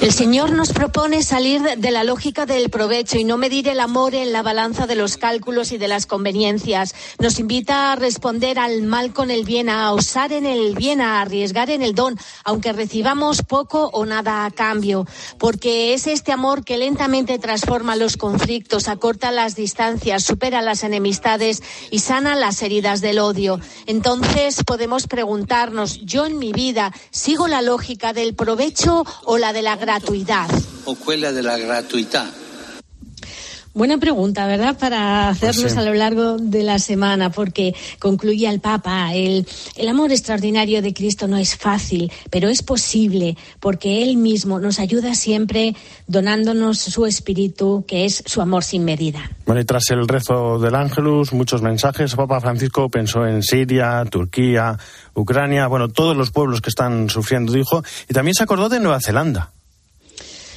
El 0.00 0.12
Señor 0.12 0.52
nos 0.52 0.72
propone 0.72 1.22
salir 1.22 1.60
de 1.60 1.90
la 1.90 2.04
lógica 2.04 2.46
del 2.46 2.70
provecho 2.70 3.18
y 3.18 3.24
no 3.24 3.36
medir 3.36 3.68
el 3.68 3.80
amor 3.80 4.14
en 4.14 4.32
la 4.32 4.42
balanza 4.42 4.86
de 4.86 4.96
los 4.96 5.18
cálculos 5.18 5.72
y 5.72 5.78
de 5.78 5.88
las 5.88 6.06
conveniencias. 6.06 6.94
Nos 7.18 7.38
invita 7.38 7.92
a 7.92 7.96
responder 7.96 8.58
al 8.58 8.82
mal 8.82 9.12
con 9.12 9.30
el 9.30 9.44
bien, 9.44 9.68
a 9.68 9.92
osar 9.92 10.32
en 10.32 10.46
el 10.46 10.74
bien, 10.74 11.02
a 11.02 11.20
arriesgar 11.20 11.68
en 11.68 11.82
el 11.82 11.94
don, 11.94 12.18
aunque 12.44 12.72
recibamos 12.72 13.42
poco 13.42 13.90
o 13.92 14.06
nada 14.06 14.46
a 14.46 14.50
cambio. 14.50 15.06
Porque 15.38 15.92
es 15.92 16.06
este 16.06 16.32
amor 16.32 16.64
que 16.64 16.78
lentamente 16.78 17.38
transforma 17.38 17.94
los 17.94 18.16
conflictos, 18.16 18.88
acorta 18.88 19.30
las 19.30 19.54
distancias, 19.54 20.24
supera 20.24 20.62
las 20.62 20.82
enemistades 20.82 21.62
y 21.90 21.98
sana 21.98 22.36
las 22.36 22.62
heridas 22.62 23.02
del 23.02 23.18
odio. 23.18 23.60
Entonces 23.86 24.64
podemos 24.64 25.06
preguntarnos, 25.06 26.00
yo 26.00 26.24
en 26.24 26.38
mi 26.38 26.52
vida, 26.52 26.69
¿sigo 27.10 27.48
la 27.48 27.62
lógica 27.62 28.12
del 28.12 28.34
provecho 28.34 29.04
o 29.24 29.38
la 29.38 29.52
de 29.52 29.62
la 29.62 29.76
gratuidad? 29.76 30.48
o 30.84 30.96
quella 30.96 31.30
della 31.30 31.56
gratuità. 31.58 32.26
Buena 33.72 33.98
pregunta, 33.98 34.46
¿verdad? 34.46 34.76
Para 34.78 35.28
hacernos 35.28 35.62
Pues 35.62 35.72
sí. 35.74 35.78
a 35.78 35.82
lo 35.82 35.94
largo 35.94 36.38
de 36.38 36.64
la 36.64 36.80
semana, 36.80 37.30
porque 37.30 37.74
concluye 38.00 38.48
el 38.48 38.58
Papa, 38.60 39.14
el, 39.14 39.46
el 39.76 39.88
amor 39.88 40.10
extraordinario 40.10 40.82
de 40.82 40.92
Cristo 40.92 41.28
no 41.28 41.36
es 41.36 41.56
fácil, 41.56 42.10
pero 42.30 42.48
es 42.48 42.62
posible, 42.64 43.36
porque 43.60 44.02
Él 44.02 44.16
mismo 44.16 44.58
nos 44.58 44.80
ayuda 44.80 45.14
siempre 45.14 45.76
donándonos 46.08 46.78
su 46.78 47.06
espíritu, 47.06 47.84
que 47.86 48.04
es 48.06 48.24
su 48.26 48.40
amor 48.40 48.64
sin 48.64 48.84
medida. 48.84 49.30
Bueno, 49.46 49.60
y 49.60 49.64
tras 49.64 49.88
el 49.90 50.08
rezo 50.08 50.58
del 50.58 50.74
Ángelus, 50.74 51.32
muchos 51.32 51.62
mensajes. 51.62 52.14
Papa 52.16 52.40
Francisco 52.40 52.88
pensó 52.88 53.24
en 53.24 53.42
Siria, 53.42 54.04
Turquía, 54.10 54.76
Ucrania, 55.14 55.68
bueno, 55.68 55.88
todos 55.88 56.16
los 56.16 56.32
pueblos 56.32 56.60
que 56.60 56.70
están 56.70 57.08
sufriendo, 57.08 57.52
dijo, 57.52 57.84
y 58.08 58.14
también 58.14 58.34
se 58.34 58.42
acordó 58.42 58.68
de 58.68 58.80
Nueva 58.80 58.98
Zelanda. 59.00 59.52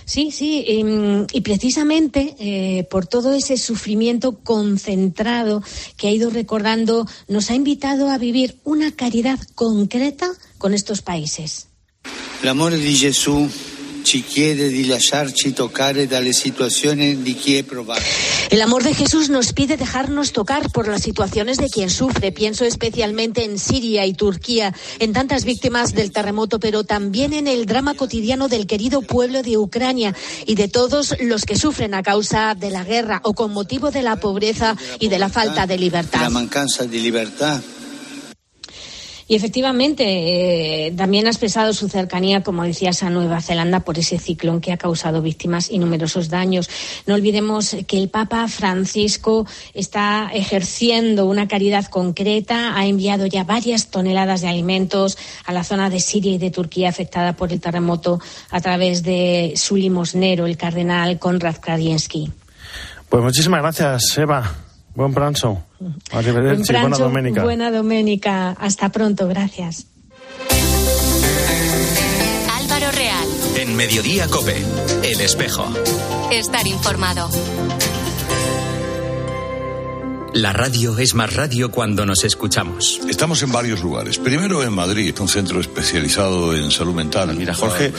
Sí, 0.06 0.32
sí, 0.32 0.66
em, 0.68 1.26
y 1.32 1.42
precisamente 1.42 2.36
eh, 2.40 2.86
por 2.90 3.08
todo 3.08 3.34
ese 3.34 3.58
sufrimiento 3.58 4.40
concentrado 4.44 5.64
que 5.98 6.08
ha 6.08 6.12
ido 6.12 6.30
recordando, 6.30 7.08
nos 7.28 7.50
ha 7.50 7.56
invitado 7.56 8.10
a 8.10 8.18
vivir 8.18 8.58
una 8.64 8.92
caridad 8.92 9.40
concreta 9.56 10.30
con 10.58 10.74
estos 10.74 11.02
países. 11.02 11.68
L'amore 12.42 12.78
di 12.78 12.94
Gesù 12.94 13.50
ci 14.04 14.24
chiede 14.24 14.68
di 14.68 14.86
lasciarci 14.86 15.54
toccare 15.54 16.08
dalle 16.08 16.34
situazioni 16.34 17.22
di. 17.22 18.33
El 18.54 18.62
amor 18.62 18.84
de 18.84 18.94
Jesús 18.94 19.32
nos 19.32 19.52
pide 19.52 19.78
dejarnos 19.78 20.32
tocar 20.32 20.72
por 20.72 20.88
las 20.88 21.02
situaciones 21.02 21.58
de 21.58 21.72
quien 21.72 21.90
sufre. 21.90 22.32
Pienso 22.32 22.66
especialmente 22.66 23.46
en 23.46 23.58
Siria 23.58 24.06
y 24.06 24.14
Turquía, 24.14 24.76
en 25.00 25.12
tantas 25.12 25.44
víctimas 25.44 25.96
del 25.96 26.12
terremoto, 26.12 26.60
pero 26.60 26.84
también 26.84 27.34
en 27.34 27.48
el 27.48 27.66
drama 27.66 27.96
cotidiano 27.96 28.50
del 28.50 28.68
querido 28.68 29.02
pueblo 29.02 29.42
de 29.42 29.58
Ucrania 29.58 30.14
y 30.46 30.54
de 30.54 30.68
todos 30.68 31.16
los 31.20 31.46
que 31.46 31.58
sufren 31.58 31.96
a 31.96 32.04
causa 32.04 32.54
de 32.54 32.70
la 32.70 32.84
guerra 32.84 33.22
o 33.24 33.34
con 33.34 33.52
motivo 33.52 33.90
de 33.90 34.04
la 34.04 34.18
pobreza 34.18 34.78
y 35.00 35.08
de 35.08 35.18
la 35.18 35.30
falta 35.30 35.66
de 35.66 35.74
La 35.78 35.82
libertad. 35.82 36.30
mancanza 36.30 36.86
di 36.86 37.00
libertà. 37.00 37.60
Y 39.34 39.36
efectivamente, 39.36 40.04
eh, 40.06 40.92
también 40.92 41.26
ha 41.26 41.32
expresado 41.32 41.74
su 41.74 41.90
cercanía, 41.90 42.44
como 42.44 42.62
decías, 42.62 43.02
a 43.02 43.10
Nueva 43.10 43.42
Zelanda 43.42 43.80
por 43.80 43.98
ese 43.98 44.20
ciclón 44.20 44.62
que 44.62 44.72
ha 44.72 44.78
causado 44.78 45.24
víctimas 45.24 45.72
y 45.72 45.80
numerosos 45.80 46.30
daños. 46.30 46.70
No 47.08 47.16
olvidemos 47.16 47.76
que 47.88 47.98
el 47.98 48.10
Papa 48.10 48.48
Francisco 48.48 49.48
está 49.74 50.30
ejerciendo 50.32 51.26
una 51.26 51.48
caridad 51.48 51.86
concreta, 51.86 52.78
ha 52.78 52.86
enviado 52.86 53.26
ya 53.26 53.44
varias 53.44 53.88
toneladas 53.88 54.42
de 54.42 54.50
alimentos 54.50 55.18
a 55.46 55.52
la 55.52 55.64
zona 55.64 55.90
de 55.90 56.00
Siria 56.00 56.34
y 56.34 56.38
de 56.38 56.52
Turquía 56.52 56.90
afectada 56.90 57.34
por 57.34 57.52
el 57.52 57.60
terremoto 57.60 58.20
a 58.52 58.62
través 58.62 59.02
de 59.02 59.54
su 59.56 59.78
limosnero, 59.78 60.46
el 60.46 60.58
cardenal 60.58 61.18
Konrad 61.18 61.56
Kradiensky. 61.56 62.32
Pues 63.10 63.24
muchísimas 63.24 63.64
gracias, 63.64 64.16
Eva. 64.16 64.73
Buen 64.96 65.14
pranzo. 65.14 65.64
Arrivederci, 66.12 66.72
buena 66.72 66.88
Pranzo, 66.88 67.04
domenica. 67.06 67.44
buena 67.44 67.72
doménica. 67.72 68.52
Hasta 68.52 68.90
pronto. 68.90 69.28
Gracias. 69.28 69.88
Álvaro 72.52 72.92
Real. 72.92 73.28
En 73.58 73.76
Mediodía 73.76 74.28
Cope, 74.28 74.56
El 75.04 75.20
Espejo. 75.22 75.66
Estar 76.32 76.68
informado. 76.68 77.30
La 80.34 80.52
radio 80.52 80.98
es 80.98 81.14
más 81.14 81.32
radio 81.36 81.70
cuando 81.70 82.08
nos 82.08 82.24
escuchamos. 82.24 83.00
Estamos 83.08 83.44
en 83.44 83.52
varios 83.52 83.84
lugares. 83.84 84.18
Primero 84.18 84.64
en 84.64 84.74
Madrid, 84.74 85.14
un 85.20 85.28
centro 85.28 85.62
especializado 85.62 86.56
en 86.56 86.72
salud 86.72 86.96
mental. 86.96 87.36
Mira, 87.36 87.54
Jorge, 87.54 87.94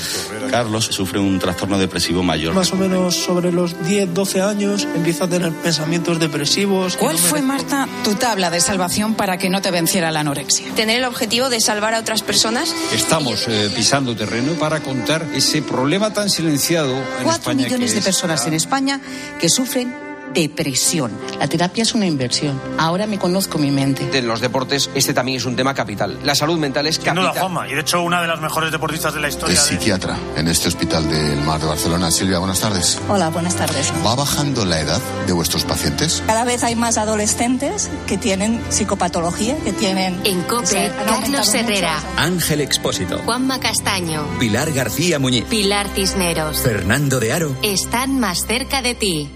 Carlos 0.51 0.87
sufre 0.87 1.21
un 1.21 1.39
trastorno 1.39 1.79
depresivo 1.79 2.25
mayor. 2.25 2.53
Más 2.53 2.73
o 2.73 2.77
menos 2.77 3.15
sobre 3.15 3.53
los 3.53 3.81
10, 3.87 4.15
12 4.15 4.43
años 4.43 4.89
empieza 4.97 5.25
a 5.25 5.29
tener 5.29 5.53
pensamientos 5.53 6.19
depresivos. 6.19 6.97
¿Cuál 6.97 7.19
fue, 7.19 7.41
Marta, 7.41 7.89
tu 8.03 8.15
tabla 8.15 8.51
de 8.51 8.61
salvación 8.61 9.15
para 9.15 9.39
que 9.39 9.49
no 9.49 9.63
te 9.63 9.71
venciera 9.71 10.11
la 10.11 10.21
anorexia? 10.21 10.75
Tener 10.75 10.99
el 10.99 11.05
objetivo 11.05 11.51
de 11.51 11.61
salvar 11.61 11.95
a 11.95 12.01
otras 12.01 12.23
personas. 12.23 12.75
Estamos 12.93 13.47
eh, 13.47 13.71
pisando 13.77 14.17
terreno 14.17 14.55
para 14.55 14.81
contar 14.81 15.25
ese 15.35 15.63
problema 15.63 16.13
tan 16.13 16.29
silenciado 16.29 16.97
en 16.97 17.23
Cuatro 17.23 17.53
España 17.53 17.65
millones 17.65 17.91
que 17.91 18.01
de 18.01 18.03
personas 18.03 18.45
en 18.49 18.55
España 18.55 19.01
que 19.39 19.49
sufren 19.49 20.04
depresión. 20.35 21.13
La 21.39 21.49
terapia 21.49 21.83
es 21.83 21.95
una 21.95 22.07
inversión. 22.07 22.61
Ahora 22.79 23.07
me 23.07 23.19
conozco 23.19 23.59
mi 23.59 23.71
mente. 23.71 24.07
En 24.19 24.27
los 24.27 24.41
deportes 24.41 24.91
este 24.95 25.15
también 25.15 25.39
es 25.39 25.45
un 25.47 25.57
tema 25.57 25.73
capital. 25.75 26.19
La 26.25 26.35
salud 26.35 26.59
mental 26.59 26.87
es 26.87 26.97
Sin 26.97 27.05
capital. 27.05 27.31
duda, 27.33 27.41
Juanma. 27.41 27.69
Y 27.69 27.75
de 27.75 27.81
hecho, 27.81 28.03
una 28.03 28.21
de 28.21 28.29
las 28.29 28.41
mejores 28.41 28.71
deportistas 28.73 29.15
de 29.15 29.21
la 29.21 29.29
historia. 29.29 29.55
Es 29.55 29.61
psiquiatra 29.63 30.19
en 30.37 30.49
este 30.49 30.69
hospital 30.69 31.09
del 31.09 31.41
Mar 31.43 31.61
de 31.61 31.67
Barcelona. 31.67 32.11
Silvia, 32.11 32.39
buenas 32.39 32.61
tardes. 32.61 32.99
Hola, 33.09 33.31
buenas 33.31 33.55
tardes. 33.57 33.93
¿Va 34.05 34.15
bajando 34.15 34.65
la 34.65 34.81
edad 34.81 35.01
de 35.27 35.33
vuestros 35.33 35.65
pacientes? 35.65 36.23
Cada 36.27 36.45
vez 36.45 36.63
hay 36.65 36.75
más 36.75 36.99
adolescentes 36.99 37.89
que 38.07 38.19
tienen 38.19 38.61
psicopatología, 38.69 39.57
que 39.65 39.73
tienen... 39.73 40.21
En 40.25 40.43
COPE, 40.43 40.93
Carlos 41.07 41.55
Herrera, 41.55 41.99
Ángel 42.17 42.61
Expósito. 42.61 43.19
Juanma 43.25 43.61
Castaño, 43.61 44.27
Pilar 44.39 44.73
García 44.73 45.19
Muñiz. 45.19 45.45
Pilar 45.45 45.87
Cisneros. 45.95 46.59
Fernando 46.59 47.21
de 47.21 47.33
Aro. 47.33 47.57
Están 47.63 48.19
más 48.19 48.47
cerca 48.47 48.83
de 48.83 48.95
ti. 48.95 49.31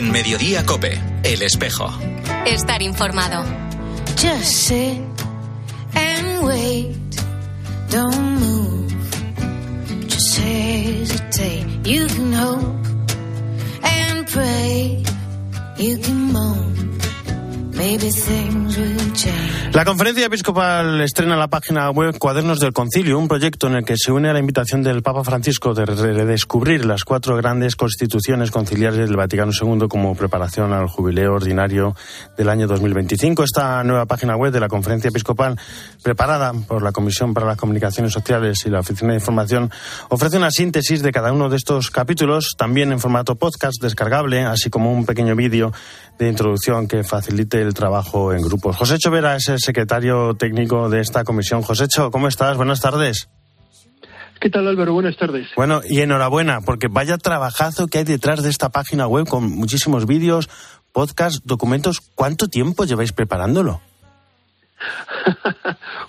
En 0.00 0.10
Mediodía 0.12 0.64
Cope, 0.64 0.98
El 1.24 1.42
Espejo. 1.42 1.92
Estar 2.46 2.80
informado. 2.80 3.44
Just 4.16 4.46
sit 4.46 4.98
and 5.94 6.42
wait. 6.42 6.96
Don't 7.90 8.40
move. 8.40 8.90
Just 10.08 10.38
hesitate. 10.38 11.66
You 11.84 12.06
can 12.06 12.32
hope 12.32 12.86
and 13.82 14.26
pray. 14.26 15.04
You 15.76 15.98
can 15.98 16.32
moan. 16.32 16.69
La 19.72 19.86
conferencia 19.86 20.26
episcopal 20.26 21.00
estrena 21.00 21.36
la 21.36 21.48
página 21.48 21.90
web 21.90 22.18
Cuadernos 22.18 22.60
del 22.60 22.74
Concilio, 22.74 23.18
un 23.18 23.26
proyecto 23.26 23.68
en 23.68 23.76
el 23.76 23.84
que 23.86 23.96
se 23.96 24.12
une 24.12 24.28
a 24.28 24.34
la 24.34 24.38
invitación 24.38 24.82
del 24.82 25.02
Papa 25.02 25.24
Francisco 25.24 25.72
de 25.72 25.86
redescubrir 25.86 26.84
las 26.84 27.04
cuatro 27.04 27.36
grandes 27.38 27.76
constituciones 27.76 28.50
conciliares 28.50 29.08
del 29.08 29.16
Vaticano 29.16 29.52
II 29.58 29.88
como 29.88 30.14
preparación 30.14 30.74
al 30.74 30.88
jubileo 30.88 31.32
ordinario 31.32 31.96
del 32.36 32.50
año 32.50 32.66
2025. 32.66 33.44
Esta 33.44 33.82
nueva 33.82 34.04
página 34.04 34.36
web 34.36 34.52
de 34.52 34.60
la 34.60 34.68
conferencia 34.68 35.08
episcopal, 35.08 35.58
preparada 36.02 36.52
por 36.52 36.82
la 36.82 36.92
Comisión 36.92 37.32
para 37.32 37.46
las 37.46 37.56
Comunicaciones 37.56 38.12
Sociales 38.12 38.66
y 38.66 38.68
la 38.68 38.80
Oficina 38.80 39.12
de 39.12 39.20
Información, 39.20 39.70
ofrece 40.10 40.36
una 40.36 40.50
síntesis 40.50 41.02
de 41.02 41.12
cada 41.12 41.32
uno 41.32 41.48
de 41.48 41.56
estos 41.56 41.90
capítulos, 41.90 42.56
también 42.58 42.92
en 42.92 43.00
formato 43.00 43.36
podcast 43.36 43.80
descargable, 43.80 44.44
así 44.44 44.68
como 44.68 44.92
un 44.92 45.06
pequeño 45.06 45.34
vídeo 45.34 45.72
de 46.18 46.28
introducción 46.28 46.86
que 46.86 47.02
facilite 47.02 47.62
el 47.62 47.69
trabajo 47.72 48.32
en 48.32 48.42
grupos. 48.42 48.76
José 48.76 48.98
Chovera 48.98 49.36
es 49.36 49.48
el 49.48 49.58
secretario 49.58 50.34
técnico 50.34 50.88
de 50.88 51.00
esta 51.00 51.24
comisión. 51.24 51.62
Josécho, 51.62 52.10
¿cómo 52.10 52.28
estás? 52.28 52.56
Buenas 52.56 52.80
tardes. 52.80 53.28
¿Qué 54.40 54.48
tal 54.48 54.66
Álvaro? 54.68 54.94
Buenas 54.94 55.16
tardes. 55.16 55.48
Bueno, 55.56 55.82
y 55.86 56.00
enhorabuena, 56.00 56.60
porque 56.62 56.88
vaya 56.88 57.18
trabajazo 57.18 57.88
que 57.88 57.98
hay 57.98 58.04
detrás 58.04 58.42
de 58.42 58.48
esta 58.48 58.70
página 58.70 59.06
web 59.06 59.26
con 59.28 59.44
muchísimos 59.50 60.06
vídeos, 60.06 60.48
podcasts, 60.92 61.42
documentos. 61.44 62.00
¿Cuánto 62.14 62.48
tiempo 62.48 62.84
lleváis 62.84 63.12
preparándolo? 63.12 63.80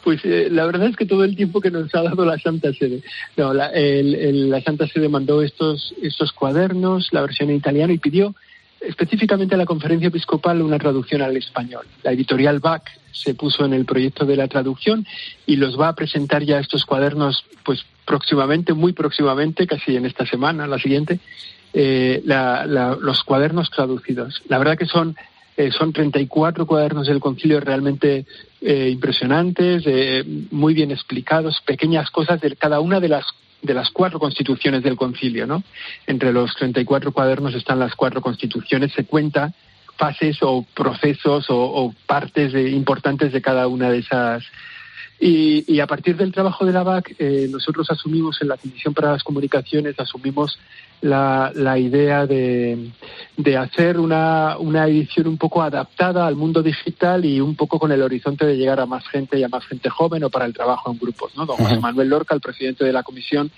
Pues 0.03 0.19
eh, 0.23 0.47
la 0.49 0.65
verdad 0.65 0.87
es 0.87 0.95
que 0.95 1.05
todo 1.05 1.23
el 1.23 1.35
tiempo 1.35 1.61
que 1.61 1.69
nos 1.69 1.93
ha 1.93 2.01
dado 2.01 2.25
la 2.25 2.39
Santa 2.39 2.73
Sede. 2.73 3.03
No, 3.37 3.53
la, 3.53 3.67
el- 3.67 4.15
el- 4.15 4.49
la 4.49 4.59
Santa 4.61 4.87
Sede 4.87 5.09
mandó 5.09 5.43
estos, 5.43 5.93
estos 6.01 6.31
cuadernos, 6.31 7.09
la 7.11 7.21
versión 7.21 7.49
en 7.51 7.57
italiano, 7.57 7.93
y 7.93 7.99
pidió 7.99 8.33
específicamente 8.81 9.55
a 9.55 9.57
la 9.57 9.65
conferencia 9.65 10.07
episcopal 10.07 10.61
una 10.61 10.79
traducción 10.79 11.21
al 11.21 11.37
español. 11.37 11.85
La 12.03 12.11
editorial 12.11 12.59
BAC 12.59 12.91
se 13.11 13.35
puso 13.35 13.65
en 13.65 13.73
el 13.73 13.85
proyecto 13.85 14.25
de 14.25 14.35
la 14.35 14.47
traducción 14.47 15.05
y 15.45 15.55
los 15.55 15.79
va 15.79 15.89
a 15.89 15.95
presentar 15.95 16.43
ya 16.43 16.59
estos 16.59 16.85
cuadernos, 16.85 17.45
pues 17.63 17.85
próximamente, 18.05 18.73
muy 18.73 18.93
próximamente, 18.93 19.67
casi 19.67 19.95
en 19.95 20.05
esta 20.05 20.25
semana, 20.25 20.67
la 20.67 20.79
siguiente, 20.79 21.19
eh, 21.73 22.21
los 22.25 23.23
cuadernos 23.23 23.69
traducidos. 23.69 24.41
La 24.47 24.57
verdad 24.57 24.77
que 24.77 24.85
son 24.85 25.15
eh, 25.57 25.69
son 25.71 25.91
34 25.91 26.65
cuadernos 26.65 27.07
del 27.07 27.19
concilio 27.19 27.59
realmente 27.59 28.25
eh, 28.61 28.89
impresionantes, 28.89 29.83
eh, 29.85 30.23
muy 30.49 30.73
bien 30.73 30.91
explicados, 30.91 31.61
pequeñas 31.65 32.09
cosas 32.09 32.39
de 32.39 32.55
cada 32.55 32.79
una 32.79 32.99
de 32.99 33.09
las 33.09 33.25
de 33.61 33.73
las 33.73 33.89
cuatro 33.89 34.19
constituciones 34.19 34.83
del 34.83 34.95
concilio, 34.95 35.45
¿no? 35.45 35.63
Entre 36.07 36.31
los 36.31 36.53
34 36.55 37.11
cuadernos 37.11 37.53
están 37.53 37.79
las 37.79 37.95
cuatro 37.95 38.21
constituciones, 38.21 38.91
se 38.93 39.05
cuenta 39.05 39.53
fases 39.97 40.37
o 40.41 40.65
procesos 40.73 41.45
o, 41.49 41.93
partes 42.07 42.53
importantes 42.53 43.31
de 43.31 43.41
cada 43.41 43.67
una 43.67 43.91
de 43.91 43.99
esas 43.99 44.43
y, 45.23 45.79
a 45.79 45.85
partir 45.85 46.17
del 46.17 46.31
trabajo 46.31 46.65
de 46.65 46.73
la 46.73 46.81
BAC, 46.81 47.15
eh, 47.19 47.47
nosotros 47.47 47.87
asumimos 47.91 48.41
en 48.41 48.47
la 48.47 48.57
Comisión 48.57 48.91
para 48.95 49.11
las 49.11 49.23
Comunicaciones, 49.23 49.99
asumimos 49.99 50.57
la, 51.01 51.51
la 51.53 51.77
idea 51.77 52.25
de, 52.25 52.89
de 53.37 53.57
hacer 53.57 53.99
una, 53.99 54.57
una, 54.57 54.87
edición 54.87 55.27
un 55.27 55.37
poco 55.37 55.61
adaptada 55.61 56.25
al 56.25 56.35
mundo 56.35 56.63
digital 56.63 57.23
y 57.23 57.39
un 57.39 57.55
poco 57.55 57.77
con 57.77 57.91
el 57.91 58.01
horizonte 58.01 58.47
de 58.47 58.57
llegar 58.57 58.79
a 58.79 58.87
más 58.87 59.07
gente 59.09 59.37
y 59.37 59.43
a 59.43 59.47
más 59.47 59.63
gente 59.67 59.91
joven 59.91 60.23
o 60.23 60.31
para 60.31 60.45
el 60.45 60.55
trabajo 60.55 60.91
en 60.91 60.97
grupos. 60.97 61.37
¿no? 61.37 61.45
Don 61.45 61.57
José 61.57 61.79
Manuel 61.79 62.09
Lorca, 62.09 62.33
el 62.33 62.41
presidente 62.41 62.83
de 62.83 62.93
la 62.93 63.03
Comisión, 63.03 63.51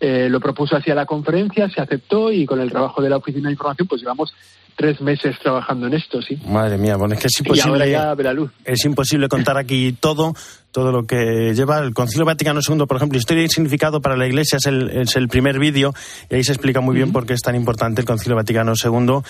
eh, 0.00 0.28
lo 0.28 0.40
propuso 0.40 0.76
hacia 0.76 0.94
la 0.94 1.06
conferencia, 1.06 1.68
se 1.70 1.80
aceptó 1.80 2.30
y 2.30 2.44
con 2.44 2.60
el 2.60 2.70
trabajo 2.70 3.00
de 3.02 3.10
la 3.10 3.16
Oficina 3.16 3.48
de 3.48 3.52
Información 3.52 3.88
pues 3.88 4.02
llevamos 4.02 4.34
tres 4.76 5.00
meses 5.00 5.34
trabajando 5.42 5.86
en 5.86 5.94
esto, 5.94 6.20
sí. 6.20 6.38
Madre 6.46 6.76
mía, 6.76 6.96
bueno, 6.96 7.14
es 7.14 7.20
que 7.20 7.26
es 7.28 7.40
imposible. 7.40 7.90
ya 7.90 8.14
ve 8.14 8.24
la 8.24 8.34
luz. 8.34 8.50
Es 8.64 8.84
imposible 8.84 9.26
contar 9.28 9.56
aquí 9.56 9.96
todo, 9.98 10.34
todo 10.70 10.92
lo 10.92 11.06
que 11.06 11.54
lleva 11.54 11.78
el 11.78 11.94
Concilio 11.94 12.26
Vaticano 12.26 12.60
II, 12.66 12.84
por 12.86 12.98
ejemplo, 12.98 13.18
Historia 13.18 13.44
y 13.44 13.48
Significado 13.48 14.02
para 14.02 14.16
la 14.16 14.26
Iglesia 14.26 14.58
es 14.58 14.66
el, 14.66 14.90
es 14.90 15.16
el 15.16 15.28
primer 15.28 15.58
vídeo 15.58 15.94
y 16.30 16.34
ahí 16.34 16.44
se 16.44 16.52
explica 16.52 16.82
muy 16.82 16.94
bien 16.94 17.10
por 17.10 17.26
qué 17.26 17.32
es 17.32 17.40
tan 17.40 17.54
importante 17.54 18.02
el 18.02 18.06
Concilio 18.06 18.36
Vaticano 18.36 18.74
II 18.74 19.20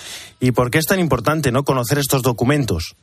y 0.40 0.50
por 0.50 0.70
qué 0.72 0.78
es 0.78 0.86
tan 0.86 0.98
importante, 0.98 1.52
¿no? 1.52 1.62
Conocer 1.62 1.98
estos 1.98 2.22
documentos. 2.22 2.96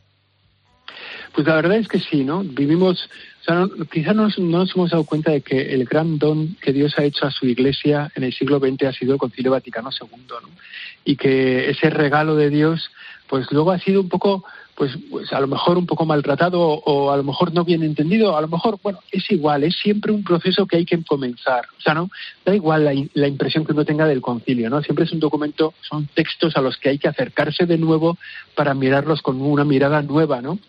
Pues 1.33 1.47
la 1.47 1.55
verdad 1.55 1.77
es 1.77 1.87
que 1.87 1.99
sí, 1.99 2.23
¿no? 2.23 2.43
Vivimos 2.43 3.09
o 3.43 3.45
sea, 3.45 3.55
no, 3.55 3.69
quizá 3.91 4.13
no, 4.13 4.29
nos 4.37 4.75
hemos 4.75 4.91
dado 4.91 5.03
cuenta 5.03 5.31
de 5.31 5.41
que 5.41 5.73
el 5.73 5.83
gran 5.83 6.17
don 6.17 6.55
que 6.61 6.71
Dios 6.71 6.97
ha 6.97 7.03
hecho 7.03 7.25
a 7.25 7.31
su 7.31 7.45
Iglesia 7.45 8.09
en 8.15 8.23
el 8.23 8.33
siglo 8.33 8.59
XX 8.59 8.83
ha 8.83 8.93
sido 8.93 9.13
el 9.13 9.19
Concilio 9.19 9.51
Vaticano 9.51 9.89
II, 9.89 10.17
¿no? 10.29 10.49
Y 11.03 11.17
que 11.17 11.69
ese 11.69 11.89
regalo 11.89 12.35
de 12.35 12.49
Dios, 12.49 12.89
pues 13.27 13.51
luego 13.51 13.71
ha 13.71 13.79
sido 13.79 13.99
un 13.99 14.07
poco 14.07 14.45
pues, 14.75 14.91
pues 15.09 15.31
a 15.31 15.39
lo 15.39 15.47
mejor 15.47 15.77
un 15.77 15.85
poco 15.85 16.05
maltratado 16.05 16.61
o, 16.61 17.11
a 17.11 17.17
lo 17.17 17.23
mejor 17.23 17.53
no 17.53 17.63
bien 17.63 17.83
entendido, 17.83 18.35
a 18.35 18.41
lo 18.41 18.47
mejor, 18.47 18.79
bueno, 18.81 18.99
es 19.11 19.29
igual, 19.29 19.63
es 19.63 19.75
siempre 19.75 20.11
un 20.11 20.23
proceso 20.23 20.65
que 20.65 20.77
hay 20.77 20.85
que 20.85 21.01
comenzar. 21.03 21.65
O 21.77 21.81
sea, 21.81 21.93
no, 21.93 22.09
da 22.45 22.55
igual 22.55 22.85
la, 22.85 22.93
la, 23.13 23.27
impresión 23.27 23.65
que 23.65 23.73
uno 23.73 23.85
tenga 23.85 24.05
del 24.07 24.21
concilio, 24.21 24.69
¿no? 24.69 24.81
Siempre 24.81 25.05
es 25.05 25.11
un 25.11 25.19
documento, 25.19 25.73
son 25.81 26.07
textos 26.13 26.57
a 26.57 26.61
los 26.61 26.77
que 26.77 26.89
hay 26.89 26.97
que 26.97 27.07
acercarse 27.07 27.65
de 27.65 27.77
nuevo 27.77 28.17
para 28.55 28.73
mirarlos 28.73 29.21
con 29.21 29.41
una 29.41 29.63
mirada 29.63 30.01
nueva, 30.01 30.41
¿no? 30.41 30.59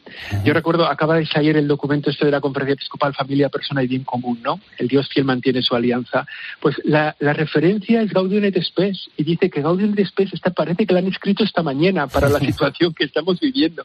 Yo 0.44 0.52
recuerdo, 0.52 0.86
acaba 0.86 1.16
de 1.16 1.26
salir 1.26 1.56
el 1.56 1.68
documento 1.68 2.10
este 2.10 2.26
de 2.26 2.32
la 2.32 2.40
Conferencia 2.40 2.74
Episcopal 2.74 3.14
Familia, 3.14 3.48
Persona 3.48 3.82
y 3.82 3.86
Bien 3.86 4.04
Común, 4.04 4.40
¿no? 4.42 4.60
El 4.78 4.88
Dios 4.88 5.08
fiel 5.08 5.24
mantiene 5.24 5.62
su 5.62 5.74
alianza. 5.74 6.26
Pues 6.60 6.76
la, 6.84 7.16
la 7.20 7.32
referencia 7.32 8.02
es 8.02 8.12
Gaudium 8.12 8.44
et 8.44 8.62
Spes 8.62 9.10
y 9.16 9.24
dice 9.24 9.48
que 9.50 9.62
Gaudium 9.62 9.94
et 9.96 10.06
Spes 10.06 10.32
está, 10.34 10.50
parece 10.50 10.86
que 10.86 10.92
la 10.92 11.00
han 11.00 11.06
escrito 11.06 11.44
esta 11.44 11.62
mañana 11.62 12.06
para 12.06 12.28
la 12.28 12.38
situación 12.40 12.92
que 12.92 13.04
estamos 13.04 13.40
viviendo 13.40 13.84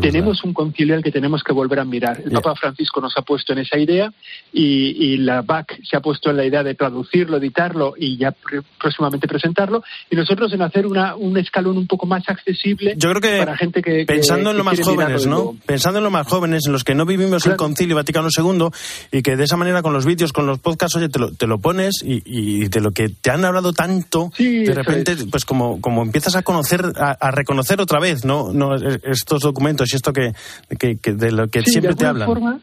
tenemos 0.00 0.42
un 0.44 0.52
concilio 0.52 0.94
al 0.94 1.02
que 1.02 1.10
tenemos 1.10 1.42
que 1.42 1.52
volver 1.52 1.80
a 1.80 1.84
mirar. 1.84 2.20
El 2.24 2.30
Papa 2.32 2.54
Francisco 2.54 3.00
nos 3.00 3.16
ha 3.16 3.22
puesto 3.22 3.52
en 3.52 3.60
esa 3.60 3.78
idea 3.78 4.12
y, 4.52 5.18
la 5.20 5.42
BAC 5.42 5.80
se 5.82 5.96
ha 5.96 6.00
puesto 6.00 6.30
en 6.30 6.36
la 6.36 6.44
idea 6.44 6.62
de 6.62 6.74
traducirlo, 6.74 7.36
editarlo 7.36 7.94
y 7.96 8.16
ya 8.16 8.34
próximamente 8.78 9.28
presentarlo. 9.28 9.82
Y 10.10 10.16
nosotros 10.16 10.52
en 10.52 10.62
hacer 10.62 10.86
una, 10.86 11.14
un 11.14 11.36
escalón 11.36 11.76
un 11.76 11.86
poco 11.86 12.06
más 12.06 12.26
accesible 12.28 12.94
Yo 12.96 13.10
creo 13.10 13.20
que 13.20 13.38
para 13.38 13.56
gente 13.56 13.82
que. 13.82 14.04
Pensando 14.06 14.50
en 14.50 14.56
los 14.56 14.64
más 14.64 14.80
jóvenes, 14.80 15.26
¿no? 15.26 15.56
Pensando 15.66 15.98
en 15.98 16.04
los 16.04 16.12
más 16.12 16.26
jóvenes, 16.26 16.62
en 16.66 16.72
los 16.72 16.84
que 16.84 16.94
no 16.94 17.04
vivimos 17.04 17.46
el 17.46 17.56
concilio 17.56 17.96
Vaticano 17.96 18.28
II 18.34 18.68
y 19.12 19.22
que 19.22 19.36
de 19.36 19.44
esa 19.44 19.56
manera 19.56 19.82
con 19.82 19.92
los 19.92 20.06
vídeos, 20.06 20.32
con 20.32 20.46
los 20.46 20.58
podcasts, 20.58 20.96
oye, 20.96 21.08
te 21.08 21.18
lo, 21.18 21.32
te 21.32 21.46
lo 21.46 21.58
pones 21.58 22.02
y, 22.02 22.68
de 22.68 22.80
lo 22.80 22.92
que 22.92 23.08
te 23.08 23.30
han 23.30 23.44
hablado 23.44 23.72
tanto, 23.72 24.30
de 24.38 24.72
repente, 24.72 25.16
pues 25.30 25.44
como, 25.44 25.80
como 25.80 26.02
empiezas 26.02 26.36
a 26.36 26.42
conocer, 26.42 26.84
a, 26.96 27.10
a 27.12 27.30
reconocer 27.30 27.80
otra 27.80 28.00
vez, 28.00 28.24
¿no? 28.24 28.52
no 28.52 28.74
estos 28.76 29.44
documentos 29.50 29.92
y 29.92 29.96
esto 29.96 30.12
que, 30.12 30.32
de 30.68 31.32
lo 31.32 31.48
que 31.48 31.62
siempre 31.62 31.94
te 31.94 32.06
hablan. 32.06 32.26
Forma, 32.26 32.60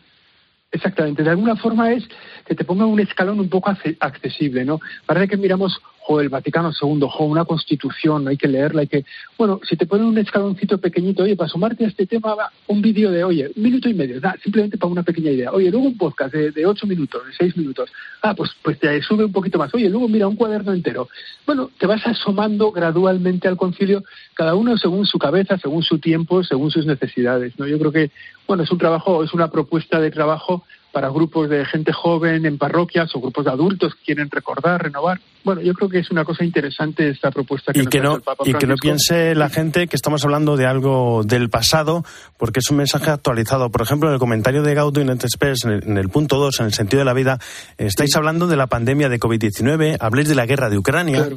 exactamente, 0.72 1.24
de 1.24 1.30
alguna 1.30 1.56
forma 1.56 1.92
es 1.92 2.04
que 2.46 2.56
te 2.56 2.64
ponga 2.64 2.86
un 2.86 3.00
escalón 3.00 3.40
un 3.40 3.50
poco 3.50 3.70
accesible, 4.00 4.66
¿no? 4.66 4.80
Parece 5.06 5.28
que 5.30 5.38
miramos 5.38 5.78
o 6.08 6.22
el 6.22 6.30
Vaticano 6.30 6.72
II, 6.72 7.02
o 7.02 7.26
una 7.26 7.44
constitución, 7.46 8.28
hay 8.28 8.38
que 8.38 8.48
leerla, 8.48 8.82
hay 8.82 8.88
que... 8.88 9.06
Bueno, 9.38 9.60
si 9.68 9.76
te 9.76 9.86
ponen 9.86 10.08
un 10.08 10.18
escaloncito 10.18 10.78
pequeñito, 10.78 11.24
oye, 11.24 11.36
para 11.36 11.50
sumarte 11.50 11.84
a 11.84 11.88
este 11.90 12.06
tema, 12.06 12.36
un 12.68 12.82
vídeo 12.82 13.12
de, 13.12 13.24
oye, 13.24 13.52
un 13.56 13.62
minuto 13.62 13.90
y 13.90 13.94
medio, 13.94 14.22
da, 14.22 14.36
simplemente 14.42 14.78
para 14.78 14.92
una 14.92 15.04
pequeña 15.04 15.32
idea. 15.32 15.52
Oye, 15.52 15.70
luego 15.70 15.88
un 15.88 15.98
podcast 15.98 16.34
de, 16.34 16.66
ocho 16.66 16.88
minutos, 16.88 17.26
de 17.26 17.34
seis 17.34 17.58
minutos. 17.58 17.90
Ah, 18.22 18.34
pues, 18.34 18.52
pues 18.64 18.80
te 18.80 19.02
sube 19.02 19.26
un 19.26 19.34
poquito 19.34 19.58
más. 19.58 19.74
Oye, 19.74 19.90
luego 19.90 20.08
mira, 20.08 20.28
un 20.28 20.38
cuaderno 20.38 20.74
entero. 20.74 21.10
Bueno, 21.46 21.70
te 21.78 21.86
vas 21.86 22.06
asomando 22.08 22.72
gradualmente 22.72 23.50
al 23.50 23.58
concilio, 23.58 24.04
cada 24.34 24.56
uno 24.56 24.78
según 24.78 25.06
su 25.06 25.20
cabeza, 25.20 25.58
según 25.58 25.84
su 25.84 26.00
tiempo, 26.00 26.44
según 26.44 26.72
sus 26.72 26.86
necesidades, 26.86 27.60
¿no? 27.60 27.68
Yo 27.68 27.78
creo 27.80 27.92
que, 27.92 28.12
bueno, 28.48 28.64
es 28.64 28.72
un 28.72 28.78
trabajo, 28.78 29.24
es 29.24 29.34
una 29.34 29.50
propuesta 29.50 30.00
de 30.00 30.12
trabajo 30.12 30.64
para 30.92 31.10
grupos 31.10 31.50
de 31.50 31.66
gente 31.66 31.92
joven 31.94 32.46
en 32.46 32.58
parroquias 32.58 33.14
o 33.16 33.22
grupos 33.22 33.46
de 33.46 33.52
adultos 33.52 33.94
que 33.96 34.06
quieren 34.06 34.30
recordar, 34.32 34.84
renovar. 34.84 35.20
Bueno, 35.44 35.62
yo 35.62 35.74
creo 35.74 35.90
que 35.90 36.00
es 36.00 36.12
una 36.12 36.26
cosa 36.26 36.44
interesante 36.44 37.10
esta 37.10 37.32
propuesta 37.32 37.72
que 37.72 37.82
y 37.82 37.88
que 37.88 38.02
no 38.02 38.16
el 38.16 38.22
Papa 38.22 38.44
y 38.46 38.54
que 38.54 38.68
no 38.68 38.76
piense 38.76 39.36
la 39.36 39.50
gente 39.50 39.88
que 39.88 39.96
estamos 39.96 40.24
hablando 40.26 40.58
de 40.58 40.66
algo 40.66 41.24
del 41.24 41.50
pasado, 41.50 42.04
porque 42.38 42.60
es 42.60 42.70
un 42.70 42.78
mensaje 42.78 43.12
actualizado. 43.12 43.70
Por 43.70 43.82
ejemplo, 43.82 44.10
en 44.10 44.14
el 44.14 44.20
comentario 44.20 44.64
de 44.64 44.74
Gaudium 44.74 45.10
et 45.10 45.26
Spes, 45.28 45.66
en 45.66 45.98
el, 45.98 46.10
punto 46.10 46.38
2, 46.38 46.60
en 46.60 46.66
el 46.66 46.74
sentido 46.74 47.00
de 47.00 47.06
la 47.06 47.14
vida, 47.14 47.40
estáis 47.78 48.16
hablando 48.16 48.48
de 48.48 48.58
la 48.58 48.68
pandemia 48.68 49.10
de 49.10 49.20
COVID-19, 49.20 49.98
habléis 50.00 50.28
de 50.28 50.36
la 50.36 50.46
guerra 50.46 50.70
de 50.70 50.78
Ucrania. 50.78 51.30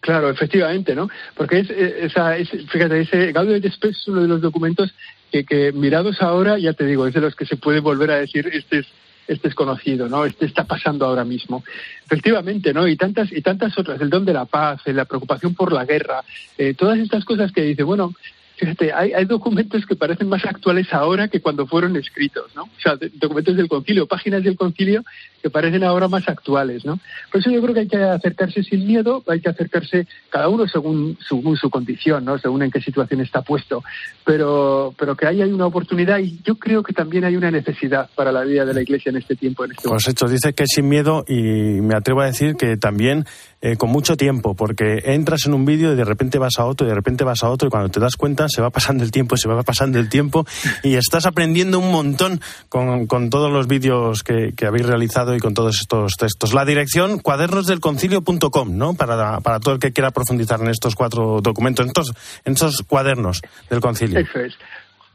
Claro. 0.00 0.30
efectivamente, 0.30 0.94
¿no? 0.94 1.08
Porque 1.36 1.60
es, 1.60 1.70
esa, 1.70 2.36
es, 2.36 2.50
fíjate, 2.50 3.00
ese 3.00 3.32
Gaudium 3.32 3.56
et 3.56 3.72
Spes 3.72 3.96
es 3.96 4.08
uno 4.08 4.22
de 4.22 4.28
los 4.28 4.40
documentos 4.40 4.92
que, 5.42 5.72
mirados 5.72 6.22
ahora, 6.22 6.58
ya 6.58 6.74
te 6.74 6.86
digo, 6.86 7.08
es 7.08 7.14
de 7.14 7.20
los 7.20 7.34
que 7.34 7.46
se 7.46 7.56
puede 7.56 7.80
volver 7.80 8.12
a 8.12 8.18
decir, 8.18 8.48
este 8.52 8.78
es, 8.78 8.86
este 9.26 9.48
es 9.48 9.54
conocido, 9.54 10.08
¿no? 10.08 10.24
Este 10.24 10.46
está 10.46 10.64
pasando 10.64 11.06
ahora 11.06 11.24
mismo. 11.24 11.64
Efectivamente, 12.04 12.72
¿no? 12.72 12.86
Y 12.86 12.96
tantas, 12.96 13.32
y 13.32 13.42
tantas 13.42 13.76
otras, 13.76 14.00
el 14.00 14.10
don 14.10 14.24
de 14.24 14.34
la 14.34 14.44
paz, 14.44 14.82
la 14.86 15.06
preocupación 15.06 15.54
por 15.54 15.72
la 15.72 15.84
guerra, 15.84 16.22
eh, 16.56 16.74
todas 16.74 16.98
estas 17.00 17.24
cosas 17.24 17.50
que 17.50 17.62
dice, 17.62 17.82
bueno, 17.82 18.14
Fíjate, 18.56 18.92
hay, 18.92 19.12
hay, 19.12 19.24
documentos 19.24 19.84
que 19.84 19.96
parecen 19.96 20.28
más 20.28 20.44
actuales 20.44 20.86
ahora 20.92 21.26
que 21.26 21.40
cuando 21.40 21.66
fueron 21.66 21.96
escritos, 21.96 22.54
¿no? 22.54 22.62
O 22.62 22.80
sea, 22.80 22.96
documentos 23.14 23.56
del 23.56 23.68
concilio, 23.68 24.06
páginas 24.06 24.44
del 24.44 24.56
concilio 24.56 25.02
que 25.42 25.50
parecen 25.50 25.82
ahora 25.82 26.06
más 26.06 26.28
actuales, 26.28 26.84
¿no? 26.84 27.00
Por 27.32 27.40
eso 27.40 27.50
yo 27.50 27.60
creo 27.60 27.74
que 27.74 27.80
hay 27.80 27.88
que 27.88 27.96
acercarse 27.96 28.62
sin 28.62 28.86
miedo, 28.86 29.24
hay 29.26 29.40
que 29.40 29.48
acercarse 29.48 30.06
cada 30.30 30.48
uno 30.48 30.68
según, 30.68 31.18
según 31.28 31.56
su 31.56 31.68
condición, 31.68 32.24
¿no? 32.24 32.38
Según 32.38 32.62
en 32.62 32.70
qué 32.70 32.80
situación 32.80 33.20
está 33.20 33.42
puesto. 33.42 33.82
Pero, 34.24 34.94
pero 34.96 35.16
que 35.16 35.26
ahí 35.26 35.42
hay 35.42 35.52
una 35.52 35.66
oportunidad 35.66 36.18
y 36.18 36.40
yo 36.44 36.54
creo 36.54 36.82
que 36.82 36.92
también 36.92 37.24
hay 37.24 37.36
una 37.36 37.50
necesidad 37.50 38.08
para 38.14 38.30
la 38.30 38.42
vida 38.44 38.64
de 38.64 38.72
la 38.72 38.82
Iglesia 38.82 39.10
en 39.10 39.16
este 39.16 39.34
tiempo. 39.34 39.64
En 39.64 39.72
este 39.72 39.88
pues 39.88 40.08
hecho, 40.08 40.26
dice 40.26 40.52
que 40.52 40.66
sin 40.66 40.88
miedo 40.88 41.24
y 41.26 41.34
me 41.82 41.96
atrevo 41.96 42.20
a 42.20 42.26
decir 42.26 42.54
que 42.54 42.76
también 42.76 43.24
eh, 43.66 43.78
con 43.78 43.88
mucho 43.88 44.14
tiempo, 44.14 44.54
porque 44.54 45.00
entras 45.06 45.46
en 45.46 45.54
un 45.54 45.64
vídeo 45.64 45.94
y 45.94 45.96
de 45.96 46.04
repente 46.04 46.38
vas 46.38 46.58
a 46.58 46.66
otro 46.66 46.86
y 46.86 46.90
de 46.90 46.94
repente 46.94 47.24
vas 47.24 47.42
a 47.42 47.48
otro 47.48 47.68
y 47.68 47.70
cuando 47.70 47.88
te 47.88 47.98
das 47.98 48.16
cuenta 48.16 48.46
se 48.46 48.60
va 48.60 48.68
pasando 48.68 49.02
el 49.02 49.10
tiempo, 49.10 49.38
se 49.38 49.48
va 49.48 49.62
pasando 49.62 49.98
el 49.98 50.10
tiempo 50.10 50.44
y 50.82 50.96
estás 50.96 51.24
aprendiendo 51.24 51.78
un 51.78 51.90
montón 51.90 52.42
con, 52.68 53.06
con 53.06 53.30
todos 53.30 53.50
los 53.50 53.66
vídeos 53.66 54.22
que, 54.22 54.52
habéis 54.66 54.84
realizado 54.84 55.34
y 55.34 55.38
con 55.38 55.54
todos 55.54 55.80
estos 55.80 56.12
textos. 56.18 56.52
La 56.52 56.66
dirección 56.66 57.20
cuadernosdelconcilio.com, 57.20 58.76
¿no? 58.76 58.92
Para, 58.92 59.40
para 59.40 59.60
todo 59.60 59.72
el 59.72 59.80
que 59.80 59.92
quiera 59.92 60.10
profundizar 60.10 60.60
en 60.60 60.68
estos 60.68 60.94
cuatro 60.94 61.40
documentos, 61.40 61.84
en 61.84 61.88
estos, 61.88 62.12
en 62.44 62.52
estos 62.52 62.82
cuadernos 62.82 63.40
del 63.70 63.80
concilio. 63.80 64.18
Eso 64.18 64.40
es. 64.40 64.58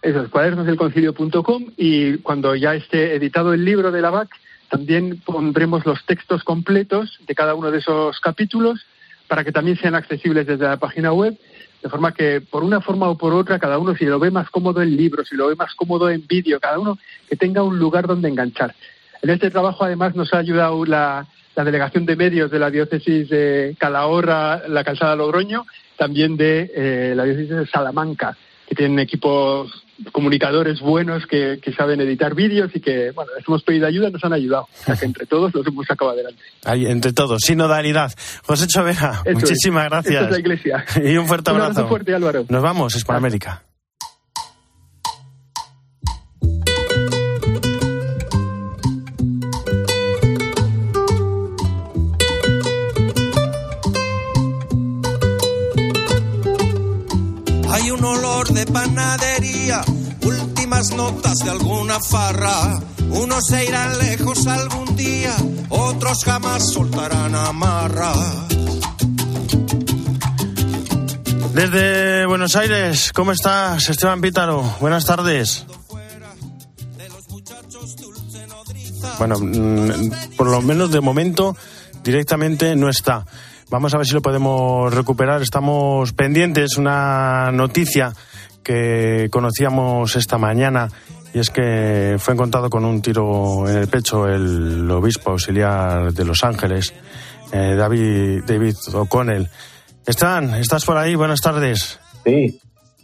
Eso 0.02 0.22
es, 0.24 0.30
cuadernosdelconcilio.com 0.30 1.66
y 1.78 2.18
cuando 2.18 2.56
ya 2.56 2.74
esté 2.74 3.14
editado 3.14 3.54
el 3.54 3.64
libro 3.64 3.92
de 3.92 4.02
la 4.02 4.10
BAC, 4.10 4.30
también 4.70 5.20
pondremos 5.26 5.86
los 5.86 6.06
textos 6.06 6.44
completos 6.44 7.20
de 7.28 7.36
cada 7.36 7.56
uno 7.56 7.72
de 7.72 7.80
esos 7.80 8.20
capítulos 8.20 8.86
para 9.28 9.44
que 9.44 9.52
también 9.52 9.78
sean 9.78 9.96
accesibles 9.96 10.48
desde 10.48 10.66
la 10.66 10.78
página 10.78 11.12
web, 11.12 11.38
de 11.82 11.90
forma 11.90 12.14
que 12.14 12.42
por 12.42 12.64
una 12.64 12.82
forma 12.82 13.10
o 13.10 13.18
por 13.18 13.34
otra, 13.34 13.60
cada 13.60 13.78
uno 13.78 13.96
si 13.96 14.06
lo 14.06 14.20
ve 14.20 14.32
más 14.32 14.50
cómodo 14.50 14.82
en 14.82 14.96
libro, 14.96 15.24
si 15.26 15.36
lo 15.36 15.48
ve 15.48 15.56
más 15.56 15.74
cómodo 15.76 16.10
en 16.10 16.26
vídeo, 16.28 16.60
cada 16.60 16.80
uno 16.80 16.98
que 17.28 17.36
tenga 17.36 17.64
un 17.64 17.80
lugar 17.80 18.08
donde 18.08 18.30
enganchar. 18.30 18.76
En 19.22 19.30
este 19.30 19.50
trabajo 19.50 19.84
además 19.84 20.16
nos 20.16 20.34
ha 20.34 20.38
ayudado 20.38 20.86
la, 20.86 21.28
Delegación 21.56 22.06
de 22.06 22.16
Medios 22.16 22.50
de 22.50 22.58
la 22.58 22.72
Diócesis 22.72 23.28
de 23.28 23.76
Calahorra, 23.78 24.66
la 24.70 24.86
Calzada 24.86 25.18
Logroño, 25.18 25.66
también 25.98 26.38
de 26.38 26.72
eh, 26.74 27.14
la 27.14 27.26
diócesis 27.26 27.50
de 27.50 27.68
Salamanca, 27.68 28.38
que 28.66 28.76
tienen 28.76 28.98
equipos 28.98 29.84
comunicadores 30.12 30.80
buenos 30.80 31.26
que, 31.28 31.60
que 31.62 31.74
saben 31.74 32.02
editar 32.02 32.34
vídeos 32.36 32.72
y 32.74 32.80
que, 32.80 33.12
bueno, 33.12 33.32
les 33.38 33.48
hemos 33.48 33.64
pedido 33.64 33.88
ayuda, 33.88 34.10
nos 34.10 34.24
han 34.24 34.34
ayudado. 34.34 34.64
O 34.82 34.84
sea 34.86 34.96
que 34.96 35.06
entre 35.06 35.26
todos 35.26 35.54
los 35.54 35.66
hemos 35.68 35.86
sacado 35.86 36.12
adelante. 36.12 36.42
Ahí, 36.66 36.86
entre 36.86 37.14
todos, 37.14 37.42
sinodalidad. 37.46 38.12
José 38.46 38.68
Chovera, 38.68 39.22
Eso 39.26 39.30
es. 39.30 39.36
muchísimas 39.36 39.86
gracias. 39.90 40.24
Es 40.26 40.32
la 40.32 40.40
iglesia. 40.40 40.86
Y 41.04 41.18
un 41.18 41.28
fuerte 41.28 41.52
Un 41.52 41.58
abrazo. 41.58 41.72
abrazo 41.72 41.88
fuerte, 41.90 42.14
Álvaro. 42.16 42.46
Nos 42.50 42.62
vamos, 42.62 42.96
Hispanoamérica. 42.96 43.64
Panadería, 58.72 59.82
últimas 60.22 60.92
notas 60.92 61.38
de 61.40 61.50
alguna 61.52 62.00
farra. 62.00 62.80
Unos 63.12 63.46
se 63.48 63.66
irán 63.66 63.98
lejos 64.00 64.46
algún 64.48 64.96
día, 64.96 65.36
otros 65.70 66.24
jamás 66.24 66.72
soltarán 66.72 67.36
amarra. 67.36 68.14
Desde 71.54 72.26
Buenos 72.26 72.56
Aires, 72.56 73.12
¿cómo 73.14 73.32
estás, 73.32 73.90
Esteban 73.90 74.22
Pítaro? 74.22 74.62
Buenas 74.80 75.06
tardes. 75.06 75.66
Bueno, 79.18 79.36
mm, 79.40 80.36
por 80.38 80.48
lo 80.48 80.62
menos 80.62 80.92
de 80.92 81.02
momento 81.02 81.58
directamente 82.04 82.76
no 82.76 82.90
está. 82.90 83.26
Vamos 83.70 83.94
a 83.94 83.98
ver 83.98 84.08
si 84.08 84.14
lo 84.14 84.22
podemos 84.22 84.94
recuperar. 84.94 85.42
Estamos 85.42 86.14
pendientes. 86.14 86.78
Una 86.78 87.52
noticia 87.52 88.14
que 88.64 89.30
conocíamos 89.32 90.16
esta 90.16 90.38
mañana 90.38 90.90
y 91.34 91.40
es 91.40 91.50
que 91.50 92.16
fue 92.20 92.34
encontrado 92.34 92.70
con 92.70 92.86
un 92.86 93.02
tiro 93.02 93.68
en 93.70 93.78
el 93.78 93.88
pecho 93.88 94.28
el 94.28 94.90
obispo 94.90 95.32
auxiliar 95.32 96.12
de 96.14 96.26
Los 96.26 96.44
Ángeles, 96.44 96.94
eh, 97.52 97.76
David, 97.76 98.44
David 98.46 98.76
O'Connell. 98.94 99.50
Están, 100.06 100.56
¿estás 100.56 100.86
por 100.86 100.98
ahí? 100.98 101.16
Buenas 101.16 101.42
tardes. 101.42 102.00
Sí. 102.26 102.60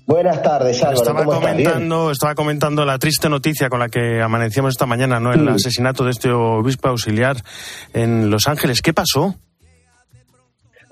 Buenas 0.08 0.42
tardes, 0.44 0.84
Álvaro. 0.84 0.98
Estaba 0.98 1.26
comentando, 1.26 2.12
estaba 2.12 2.36
comentando 2.36 2.86
la 2.86 3.00
triste 3.00 3.28
noticia 3.28 3.70
con 3.70 3.80
la 3.80 3.90
que 3.90 4.22
amanecíamos 4.22 4.74
esta 4.74 4.86
mañana, 4.86 5.20
¿no? 5.20 5.34
El 5.34 5.48
asesinato 5.50 6.04
de 6.04 6.12
este 6.12 6.32
obispo 6.32 6.90
auxiliar 6.90 7.38
en 7.92 8.30
Los 8.30 8.48
Ángeles. 8.48 8.84
¿Qué 8.84 8.94
pasó? 8.94 9.36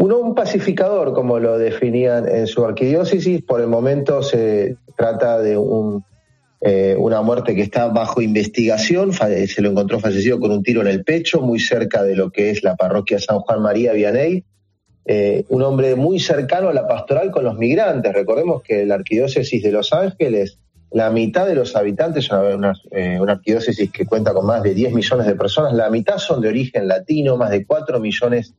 Uno, 0.03 0.17
un 0.17 0.35
pacificador, 0.35 1.13
como 1.13 1.39
lo 1.39 1.57
definían 1.57 2.27
en 2.27 2.45
su 2.45 2.65
arquidiócesis. 2.65 3.41
Por 3.41 3.61
el 3.61 3.67
momento 3.67 4.21
se 4.21 4.75
trata 4.97 5.39
de 5.39 5.55
un, 5.55 6.03
eh, 6.59 6.93
una 6.99 7.21
muerte 7.21 7.55
que 7.55 7.61
está 7.61 7.87
bajo 7.87 8.21
investigación. 8.21 9.13
Se 9.13 9.61
lo 9.61 9.69
encontró 9.69 10.01
fallecido 10.01 10.41
con 10.41 10.51
un 10.51 10.61
tiro 10.61 10.81
en 10.81 10.87
el 10.87 11.05
pecho, 11.05 11.39
muy 11.39 11.57
cerca 11.57 12.03
de 12.03 12.17
lo 12.17 12.31
que 12.31 12.49
es 12.49 12.65
la 12.65 12.75
parroquia 12.75 13.17
San 13.17 13.39
Juan 13.39 13.61
María 13.61 13.93
Vianney. 13.93 14.43
Eh, 15.05 15.45
un 15.47 15.61
hombre 15.61 15.95
muy 15.95 16.19
cercano 16.19 16.67
a 16.67 16.73
la 16.73 16.85
pastoral 16.85 17.31
con 17.31 17.45
los 17.45 17.57
migrantes. 17.57 18.11
Recordemos 18.11 18.61
que 18.61 18.85
la 18.85 18.95
arquidiócesis 18.95 19.63
de 19.63 19.71
Los 19.71 19.93
Ángeles, 19.93 20.59
la 20.91 21.11
mitad 21.11 21.47
de 21.47 21.55
los 21.55 21.77
habitantes, 21.77 22.29
una, 22.29 22.41
una, 22.41 22.73
eh, 22.91 23.17
una 23.21 23.31
arquidiócesis 23.31 23.89
que 23.89 24.05
cuenta 24.05 24.33
con 24.33 24.45
más 24.45 24.63
de 24.63 24.73
10 24.73 24.91
millones 24.91 25.27
de 25.27 25.35
personas, 25.35 25.71
la 25.71 25.89
mitad 25.89 26.17
son 26.17 26.41
de 26.41 26.49
origen 26.49 26.89
latino, 26.89 27.37
más 27.37 27.51
de 27.51 27.65
4 27.65 28.01
millones 28.01 28.53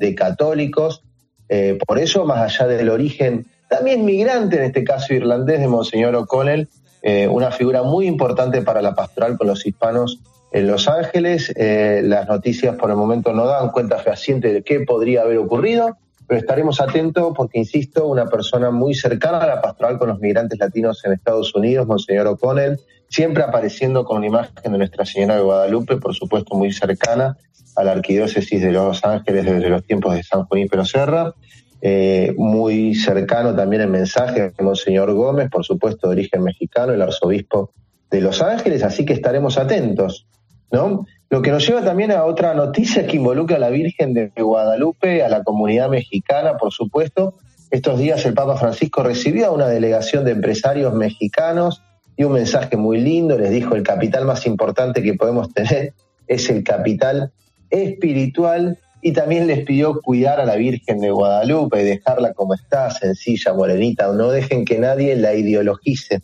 de 0.00 0.16
católicos. 0.16 1.04
Eh, 1.48 1.78
por 1.86 2.00
eso, 2.00 2.24
más 2.24 2.40
allá 2.40 2.66
del 2.66 2.88
origen 2.88 3.46
también 3.68 4.04
migrante, 4.04 4.56
en 4.56 4.64
este 4.64 4.82
caso 4.82 5.14
irlandés, 5.14 5.60
de 5.60 5.68
Monseñor 5.68 6.16
O'Connell, 6.16 6.68
eh, 7.02 7.28
una 7.28 7.52
figura 7.52 7.84
muy 7.84 8.08
importante 8.08 8.62
para 8.62 8.82
la 8.82 8.96
pastoral 8.96 9.38
con 9.38 9.46
los 9.46 9.64
hispanos 9.64 10.18
en 10.50 10.66
Los 10.66 10.88
Ángeles. 10.88 11.52
Eh, 11.54 12.00
las 12.02 12.28
noticias 12.28 12.74
por 12.74 12.90
el 12.90 12.96
momento 12.96 13.32
no 13.32 13.46
dan 13.46 13.70
cuenta 13.70 13.98
fehaciente 13.98 14.52
de 14.52 14.62
qué 14.62 14.80
podría 14.80 15.22
haber 15.22 15.38
ocurrido, 15.38 15.96
pero 16.30 16.42
estaremos 16.42 16.80
atentos 16.80 17.32
porque, 17.36 17.58
insisto, 17.58 18.06
una 18.06 18.26
persona 18.26 18.70
muy 18.70 18.94
cercana 18.94 19.38
a 19.38 19.46
la 19.48 19.60
pastoral 19.60 19.98
con 19.98 20.10
los 20.10 20.20
migrantes 20.20 20.60
latinos 20.60 21.04
en 21.04 21.14
Estados 21.14 21.52
Unidos, 21.56 21.88
Monseñor 21.88 22.28
O'Connell, 22.28 22.78
siempre 23.08 23.42
apareciendo 23.42 24.04
con 24.04 24.20
la 24.20 24.28
imagen 24.28 24.70
de 24.70 24.78
Nuestra 24.78 25.04
Señora 25.04 25.34
de 25.34 25.40
Guadalupe, 25.40 25.96
por 25.96 26.14
supuesto 26.14 26.54
muy 26.54 26.72
cercana 26.72 27.36
a 27.74 27.82
la 27.82 27.90
arquidiócesis 27.90 28.62
de 28.62 28.70
Los 28.70 29.04
Ángeles 29.04 29.44
desde 29.44 29.68
los 29.68 29.84
tiempos 29.84 30.14
de 30.14 30.22
San 30.22 30.44
Junípero 30.44 30.84
Serra. 30.84 31.34
Eh, 31.82 32.32
muy 32.38 32.94
cercano 32.94 33.52
también 33.56 33.82
el 33.82 33.90
mensaje 33.90 34.52
de 34.56 34.62
Monseñor 34.62 35.12
Gómez, 35.12 35.50
por 35.50 35.64
supuesto 35.64 36.06
de 36.06 36.12
origen 36.12 36.44
mexicano, 36.44 36.92
el 36.92 37.02
arzobispo 37.02 37.72
de 38.08 38.20
Los 38.20 38.40
Ángeles, 38.40 38.84
así 38.84 39.04
que 39.04 39.14
estaremos 39.14 39.58
atentos. 39.58 40.28
¿no? 40.70 41.06
Lo 41.30 41.42
que 41.42 41.52
nos 41.52 41.64
lleva 41.64 41.84
también 41.84 42.10
a 42.10 42.24
otra 42.24 42.54
noticia 42.54 43.06
que 43.06 43.16
involucra 43.16 43.56
a 43.56 43.60
la 43.60 43.70
Virgen 43.70 44.14
de 44.14 44.32
Guadalupe, 44.36 45.22
a 45.22 45.28
la 45.28 45.44
comunidad 45.44 45.88
mexicana, 45.88 46.56
por 46.56 46.72
supuesto. 46.72 47.34
Estos 47.70 48.00
días 48.00 48.26
el 48.26 48.34
Papa 48.34 48.56
Francisco 48.56 49.04
recibió 49.04 49.46
a 49.46 49.50
una 49.52 49.68
delegación 49.68 50.24
de 50.24 50.32
empresarios 50.32 50.92
mexicanos 50.92 51.82
y 52.16 52.24
un 52.24 52.32
mensaje 52.32 52.76
muy 52.76 53.00
lindo, 53.00 53.38
les 53.38 53.50
dijo, 53.50 53.76
el 53.76 53.84
capital 53.84 54.24
más 54.24 54.44
importante 54.44 55.04
que 55.04 55.14
podemos 55.14 55.54
tener 55.54 55.94
es 56.26 56.50
el 56.50 56.64
capital 56.64 57.30
espiritual 57.70 58.80
y 59.00 59.12
también 59.12 59.46
les 59.46 59.64
pidió 59.64 60.00
cuidar 60.00 60.40
a 60.40 60.44
la 60.44 60.56
Virgen 60.56 60.98
de 60.98 61.12
Guadalupe 61.12 61.80
y 61.80 61.84
dejarla 61.84 62.34
como 62.34 62.54
está, 62.54 62.90
sencilla, 62.90 63.54
morenita, 63.54 64.12
no 64.12 64.32
dejen 64.32 64.64
que 64.64 64.80
nadie 64.80 65.14
la 65.14 65.32
ideologice, 65.34 66.22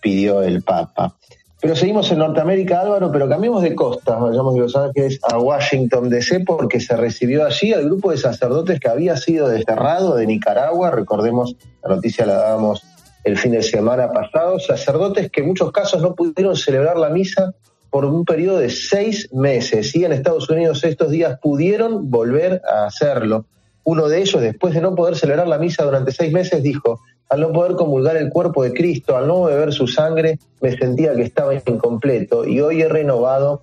pidió 0.00 0.42
el 0.42 0.62
Papa. 0.62 1.14
Pero 1.60 1.74
seguimos 1.74 2.10
en 2.12 2.18
Norteamérica, 2.18 2.80
Álvaro, 2.80 3.10
pero 3.10 3.28
cambiemos 3.28 3.62
de 3.62 3.74
costa, 3.74 4.16
vayamos 4.16 4.54
de 4.54 4.60
Los 4.60 4.76
Ángeles 4.76 5.18
a 5.22 5.38
Washington 5.38 6.08
DC, 6.08 6.40
porque 6.40 6.78
se 6.78 6.96
recibió 6.96 7.44
allí 7.44 7.72
al 7.72 7.84
grupo 7.84 8.12
de 8.12 8.16
sacerdotes 8.16 8.78
que 8.78 8.88
había 8.88 9.16
sido 9.16 9.48
desterrado 9.48 10.14
de 10.14 10.26
Nicaragua. 10.26 10.92
Recordemos, 10.92 11.56
la 11.82 11.96
noticia 11.96 12.26
la 12.26 12.34
dábamos 12.34 12.84
el 13.24 13.36
fin 13.36 13.52
de 13.52 13.62
semana 13.62 14.12
pasado, 14.12 14.60
sacerdotes 14.60 15.32
que 15.32 15.40
en 15.40 15.48
muchos 15.48 15.72
casos 15.72 16.00
no 16.00 16.14
pudieron 16.14 16.54
celebrar 16.54 16.96
la 16.96 17.10
misa 17.10 17.52
por 17.90 18.04
un 18.04 18.24
periodo 18.24 18.58
de 18.58 18.70
seis 18.70 19.28
meses. 19.32 19.96
Y 19.96 20.04
en 20.04 20.12
Estados 20.12 20.48
Unidos 20.48 20.84
estos 20.84 21.10
días 21.10 21.40
pudieron 21.40 22.08
volver 22.08 22.62
a 22.70 22.86
hacerlo. 22.86 23.46
Uno 23.82 24.06
de 24.06 24.20
ellos, 24.20 24.40
después 24.40 24.74
de 24.74 24.80
no 24.80 24.94
poder 24.94 25.16
celebrar 25.16 25.48
la 25.48 25.58
misa 25.58 25.84
durante 25.84 26.12
seis 26.12 26.32
meses, 26.32 26.62
dijo, 26.62 27.00
al 27.28 27.40
no 27.40 27.52
poder 27.52 27.76
comulgar 27.76 28.16
el 28.16 28.30
cuerpo 28.30 28.62
de 28.62 28.72
Cristo, 28.72 29.16
al 29.16 29.26
no 29.26 29.44
beber 29.44 29.72
su 29.72 29.86
sangre, 29.86 30.38
me 30.60 30.76
sentía 30.76 31.14
que 31.14 31.22
estaba 31.22 31.54
incompleto 31.54 32.46
y 32.46 32.60
hoy 32.60 32.82
he 32.82 32.88
renovado 32.88 33.62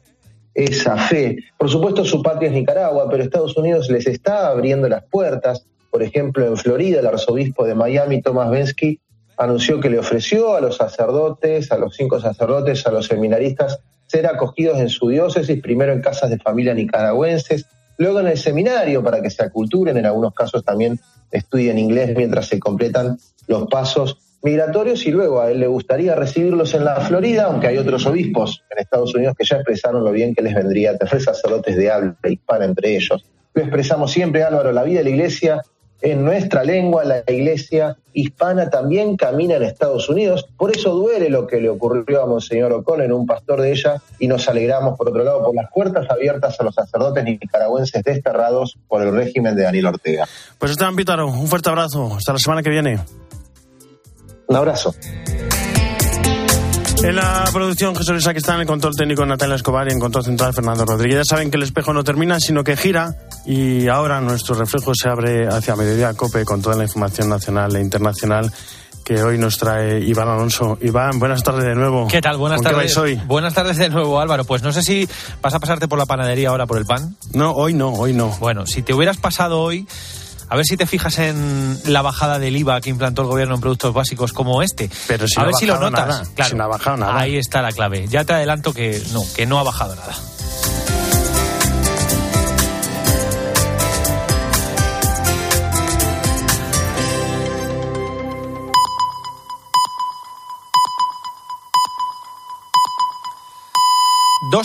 esa 0.53 0.97
fe. 0.97 1.37
Por 1.57 1.69
supuesto, 1.69 2.05
su 2.05 2.21
patria 2.21 2.49
es 2.49 2.55
Nicaragua, 2.55 3.09
pero 3.09 3.23
Estados 3.23 3.57
Unidos 3.57 3.89
les 3.89 4.07
está 4.07 4.47
abriendo 4.47 4.87
las 4.87 5.03
puertas. 5.03 5.65
Por 5.91 6.03
ejemplo, 6.03 6.45
en 6.45 6.57
Florida, 6.57 6.99
el 6.99 7.07
arzobispo 7.07 7.65
de 7.65 7.75
Miami, 7.75 8.21
Thomas 8.21 8.49
Bensky, 8.49 8.99
anunció 9.37 9.79
que 9.79 9.89
le 9.89 9.99
ofreció 9.99 10.55
a 10.55 10.61
los 10.61 10.77
sacerdotes, 10.77 11.71
a 11.71 11.77
los 11.77 11.95
cinco 11.95 12.19
sacerdotes, 12.19 12.85
a 12.87 12.91
los 12.91 13.07
seminaristas, 13.07 13.79
ser 14.07 14.27
acogidos 14.27 14.79
en 14.79 14.89
su 14.89 15.09
diócesis, 15.09 15.61
primero 15.61 15.91
en 15.91 16.01
casas 16.01 16.29
de 16.29 16.37
familia 16.37 16.73
nicaragüenses, 16.73 17.65
luego 17.97 18.19
en 18.19 18.27
el 18.27 18.37
seminario 18.37 19.03
para 19.03 19.21
que 19.21 19.29
se 19.29 19.43
aculturen, 19.43 19.97
en 19.97 20.05
algunos 20.05 20.33
casos 20.33 20.63
también 20.63 20.99
estudien 21.31 21.77
inglés 21.77 22.15
mientras 22.15 22.47
se 22.47 22.59
completan 22.59 23.17
los 23.47 23.67
pasos 23.67 24.17
migratorios 24.41 25.05
y 25.07 25.11
luego 25.11 25.41
a 25.41 25.51
él 25.51 25.59
le 25.59 25.67
gustaría 25.67 26.13
recibirlos 26.13 26.73
en 26.75 26.85
la 26.85 26.97
Florida, 26.97 27.45
aunque 27.45 27.67
hay 27.67 27.77
otros 27.77 28.05
obispos 28.05 28.63
en 28.69 28.79
Estados 28.79 29.15
Unidos 29.15 29.35
que 29.37 29.43
ya 29.43 29.55
expresaron 29.57 30.03
lo 30.03 30.11
bien 30.11 30.35
que 30.35 30.43
les 30.43 30.53
vendría 30.53 30.97
tener 30.97 31.21
sacerdotes 31.21 31.75
de 31.75 31.91
habla 31.91 32.15
hispana 32.29 32.65
entre 32.65 32.95
ellos. 32.95 33.25
Lo 33.55 33.61
expresamos 33.61 34.11
siempre, 34.11 34.43
Álvaro, 34.43 34.71
la 34.71 34.83
vida 34.83 34.99
de 34.99 35.05
la 35.05 35.09
iglesia 35.09 35.61
en 36.01 36.23
nuestra 36.23 36.63
lengua, 36.63 37.03
la 37.03 37.23
iglesia 37.27 37.97
hispana 38.13 38.69
también 38.69 39.17
camina 39.17 39.55
en 39.55 39.63
Estados 39.63 40.07
Unidos. 40.09 40.47
Por 40.57 40.75
eso 40.75 40.93
duele 40.93 41.29
lo 41.29 41.47
que 41.47 41.59
le 41.59 41.69
ocurrió 41.69 42.21
a 42.21 42.25
Monseñor 42.25 42.71
O'Connell, 42.73 43.11
un 43.11 43.25
pastor 43.25 43.61
de 43.61 43.71
ella, 43.71 44.01
y 44.19 44.27
nos 44.27 44.47
alegramos, 44.47 44.97
por 44.97 45.09
otro 45.09 45.23
lado, 45.23 45.43
por 45.43 45.55
las 45.55 45.71
puertas 45.71 46.09
abiertas 46.09 46.59
a 46.59 46.63
los 46.63 46.75
sacerdotes 46.75 47.23
nicaragüenses 47.23 48.03
desterrados 48.03 48.77
por 48.87 49.01
el 49.01 49.13
régimen 49.13 49.55
de 49.55 49.63
Daniel 49.63 49.87
Ortega. 49.87 50.27
Pues 50.57 50.71
Esteban 50.71 50.95
Pítaro, 50.95 51.27
un 51.27 51.47
fuerte 51.47 51.69
abrazo. 51.69 52.15
Hasta 52.15 52.33
la 52.33 52.39
semana 52.39 52.61
que 52.61 52.69
viene. 52.69 52.99
Un 54.47 54.55
abrazo. 54.55 54.93
En 57.03 57.15
la 57.15 57.45
producción 57.53 57.95
Jesús 57.95 58.25
aquí 58.25 58.37
está 58.37 58.55
en 58.55 58.61
el 58.61 58.67
control 58.67 58.95
técnico 58.95 59.25
Natalia 59.25 59.55
Escobar 59.55 59.87
y 59.87 59.91
en 59.91 59.99
control 59.99 60.23
central 60.23 60.53
Fernando 60.53 60.85
Rodríguez. 60.85 61.17
Ya 61.17 61.35
saben 61.35 61.51
que 61.51 61.57
el 61.57 61.63
espejo 61.63 61.93
no 61.93 62.03
termina, 62.03 62.39
sino 62.39 62.63
que 62.63 62.75
gira 62.75 63.15
y 63.45 63.87
ahora 63.87 64.21
nuestro 64.21 64.55
reflejo 64.55 64.93
se 64.95 65.09
abre 65.09 65.47
hacia 65.47 65.75
Mediodía 65.75 66.13
Cope 66.13 66.43
con 66.45 66.61
toda 66.61 66.75
la 66.75 66.83
información 66.83 67.29
nacional 67.29 67.75
e 67.75 67.81
internacional 67.81 68.51
que 69.03 69.21
hoy 69.21 69.37
nos 69.37 69.57
trae 69.59 69.99
Iván 69.99 70.27
Alonso. 70.27 70.79
Iván, 70.81 71.19
buenas 71.19 71.43
tardes 71.43 71.63
de 71.63 71.75
nuevo. 71.75 72.07
¿Qué 72.07 72.21
tal? 72.21 72.37
Buenas 72.37 72.57
¿Con 72.57 72.65
qué 72.65 72.71
tardes. 72.73 72.95
vais 72.95 72.97
hoy? 72.97 73.21
Buenas 73.27 73.53
tardes 73.53 73.77
de 73.77 73.89
nuevo, 73.89 74.19
Álvaro. 74.19 74.45
Pues 74.45 74.63
no 74.63 74.71
sé 74.71 74.81
si 74.81 75.07
vas 75.43 75.53
a 75.53 75.59
pasarte 75.59 75.87
por 75.87 75.99
la 75.99 76.07
panadería 76.07 76.49
ahora 76.49 76.65
por 76.65 76.79
el 76.79 76.85
pan. 76.85 77.15
No, 77.31 77.51
hoy 77.51 77.75
no, 77.75 77.89
hoy 77.89 78.13
no. 78.13 78.29
Bueno, 78.39 78.65
si 78.65 78.81
te 78.81 78.93
hubieras 78.95 79.17
pasado 79.17 79.61
hoy, 79.61 79.87
A 80.47 80.55
ver 80.55 80.65
si 80.65 80.77
te 80.77 80.85
fijas 80.85 81.17
en 81.19 81.79
la 81.85 82.03
bajada 82.03 82.37
del 82.39 82.55
IVA 82.55 82.79
que 82.79 82.89
implantó 82.91 83.23
el 83.23 83.27
gobierno 83.27 83.55
en 83.55 83.61
productos 83.61 83.93
básicos 83.95 84.31
como 84.31 84.61
este. 84.61 84.89
Pero 85.07 85.27
si 85.27 85.39
a 85.39 85.43
no 85.43 85.45
ver 85.47 85.55
ha 85.55 85.57
si 85.59 85.65
lo 85.65 85.79
notas. 85.79 86.07
nada, 86.07 86.23
Claro, 86.35 86.49
si 86.51 86.55
no 86.55 86.63
ha 86.63 86.67
bajado 86.67 86.97
nada. 86.97 87.19
Ahí 87.19 87.37
está 87.37 87.61
la 87.63 87.71
clave. 87.71 88.07
Ya 88.07 88.23
te 88.25 88.33
adelanto 88.33 88.71
que 88.73 89.01
no, 89.11 89.21
que 89.35 89.45
no 89.47 89.59
ha 89.59 89.63
bajado 89.63 89.95
nada. 89.95 90.13